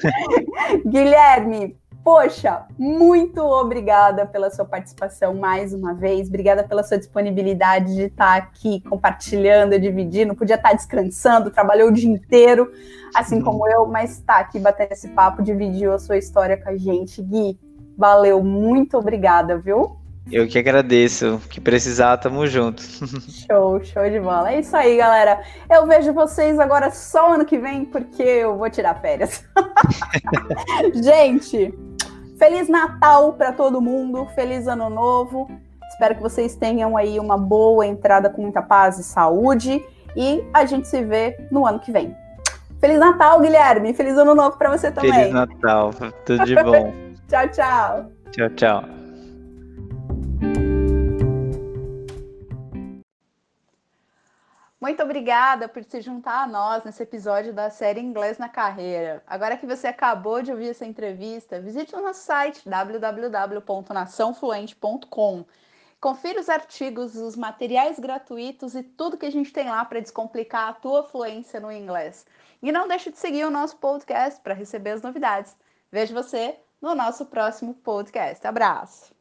Guilherme, 0.86 1.76
Poxa, 2.04 2.66
muito 2.76 3.40
obrigada 3.40 4.26
pela 4.26 4.50
sua 4.50 4.64
participação 4.64 5.34
mais 5.34 5.72
uma 5.72 5.94
vez. 5.94 6.26
Obrigada 6.26 6.64
pela 6.64 6.82
sua 6.82 6.98
disponibilidade 6.98 7.94
de 7.94 8.02
estar 8.06 8.36
aqui 8.36 8.80
compartilhando, 8.80 9.78
dividindo. 9.78 10.34
Podia 10.34 10.56
estar 10.56 10.72
descansando, 10.72 11.52
trabalhou 11.52 11.90
o 11.90 11.92
dia 11.92 12.10
inteiro, 12.10 12.72
assim 13.14 13.40
como 13.40 13.68
eu, 13.68 13.86
mas 13.86 14.18
está 14.18 14.38
aqui 14.38 14.58
batendo 14.58 14.90
esse 14.90 15.08
papo, 15.10 15.44
dividiu 15.44 15.92
a 15.92 15.98
sua 16.00 16.18
história 16.18 16.56
com 16.56 16.70
a 16.70 16.76
gente. 16.76 17.22
Gui, 17.22 17.56
valeu, 17.96 18.42
muito 18.42 18.98
obrigada, 18.98 19.56
viu? 19.56 19.96
Eu 20.30 20.46
que 20.46 20.58
agradeço. 20.58 21.40
Que 21.50 21.60
precisar, 21.60 22.16
tamo 22.18 22.46
junto. 22.46 22.82
show, 23.48 23.82
show 23.84 24.08
de 24.08 24.20
bola. 24.20 24.52
É 24.52 24.60
isso 24.60 24.76
aí, 24.76 24.96
galera. 24.96 25.42
Eu 25.70 25.86
vejo 25.86 26.12
vocês 26.12 26.58
agora 26.58 26.90
só 26.90 27.34
ano 27.34 27.44
que 27.44 27.58
vem, 27.58 27.84
porque 27.84 28.22
eu 28.22 28.56
vou 28.56 28.70
tirar 28.70 29.00
férias. 29.00 29.44
Gente, 31.02 31.74
Feliz 32.42 32.68
Natal 32.68 33.34
para 33.34 33.52
todo 33.52 33.80
mundo, 33.80 34.26
feliz 34.34 34.66
Ano 34.66 34.90
Novo. 34.90 35.48
Espero 35.88 36.16
que 36.16 36.20
vocês 36.20 36.56
tenham 36.56 36.96
aí 36.96 37.20
uma 37.20 37.38
boa 37.38 37.86
entrada 37.86 38.28
com 38.28 38.42
muita 38.42 38.60
paz 38.60 38.98
e 38.98 39.04
saúde. 39.04 39.80
E 40.16 40.42
a 40.52 40.64
gente 40.64 40.88
se 40.88 41.04
vê 41.04 41.36
no 41.52 41.64
ano 41.64 41.78
que 41.78 41.92
vem. 41.92 42.16
Feliz 42.80 42.98
Natal, 42.98 43.40
Guilherme. 43.40 43.94
Feliz 43.94 44.18
Ano 44.18 44.34
Novo 44.34 44.58
para 44.58 44.76
você 44.76 44.90
também. 44.90 45.12
Feliz 45.12 45.32
Natal. 45.32 45.92
Tudo 46.26 46.44
de 46.44 46.56
bom. 46.56 46.92
tchau, 47.30 47.48
tchau. 47.48 48.10
Tchau, 48.32 48.50
tchau. 48.50 49.01
Muito 54.82 55.00
obrigada 55.00 55.68
por 55.68 55.84
se 55.84 56.00
juntar 56.00 56.42
a 56.42 56.46
nós 56.48 56.82
nesse 56.82 57.04
episódio 57.04 57.52
da 57.52 57.70
série 57.70 58.00
Inglês 58.00 58.36
na 58.36 58.48
Carreira. 58.48 59.22
Agora 59.28 59.56
que 59.56 59.64
você 59.64 59.86
acabou 59.86 60.42
de 60.42 60.50
ouvir 60.50 60.70
essa 60.70 60.84
entrevista, 60.84 61.60
visite 61.60 61.94
o 61.94 62.02
nosso 62.02 62.24
site 62.24 62.68
www.naçãofluente.com. 62.68 65.44
Confira 66.00 66.40
os 66.40 66.48
artigos, 66.48 67.14
os 67.14 67.36
materiais 67.36 68.00
gratuitos 68.00 68.74
e 68.74 68.82
tudo 68.82 69.16
que 69.16 69.26
a 69.26 69.30
gente 69.30 69.52
tem 69.52 69.68
lá 69.68 69.84
para 69.84 70.00
descomplicar 70.00 70.70
a 70.70 70.72
tua 70.72 71.04
fluência 71.04 71.60
no 71.60 71.70
inglês. 71.70 72.26
E 72.60 72.72
não 72.72 72.88
deixe 72.88 73.12
de 73.12 73.20
seguir 73.20 73.44
o 73.44 73.52
nosso 73.52 73.76
podcast 73.76 74.40
para 74.40 74.52
receber 74.52 74.90
as 74.90 75.02
novidades. 75.02 75.54
Vejo 75.92 76.12
você 76.12 76.58
no 76.80 76.96
nosso 76.96 77.26
próximo 77.26 77.72
podcast. 77.72 78.44
Abraço! 78.44 79.11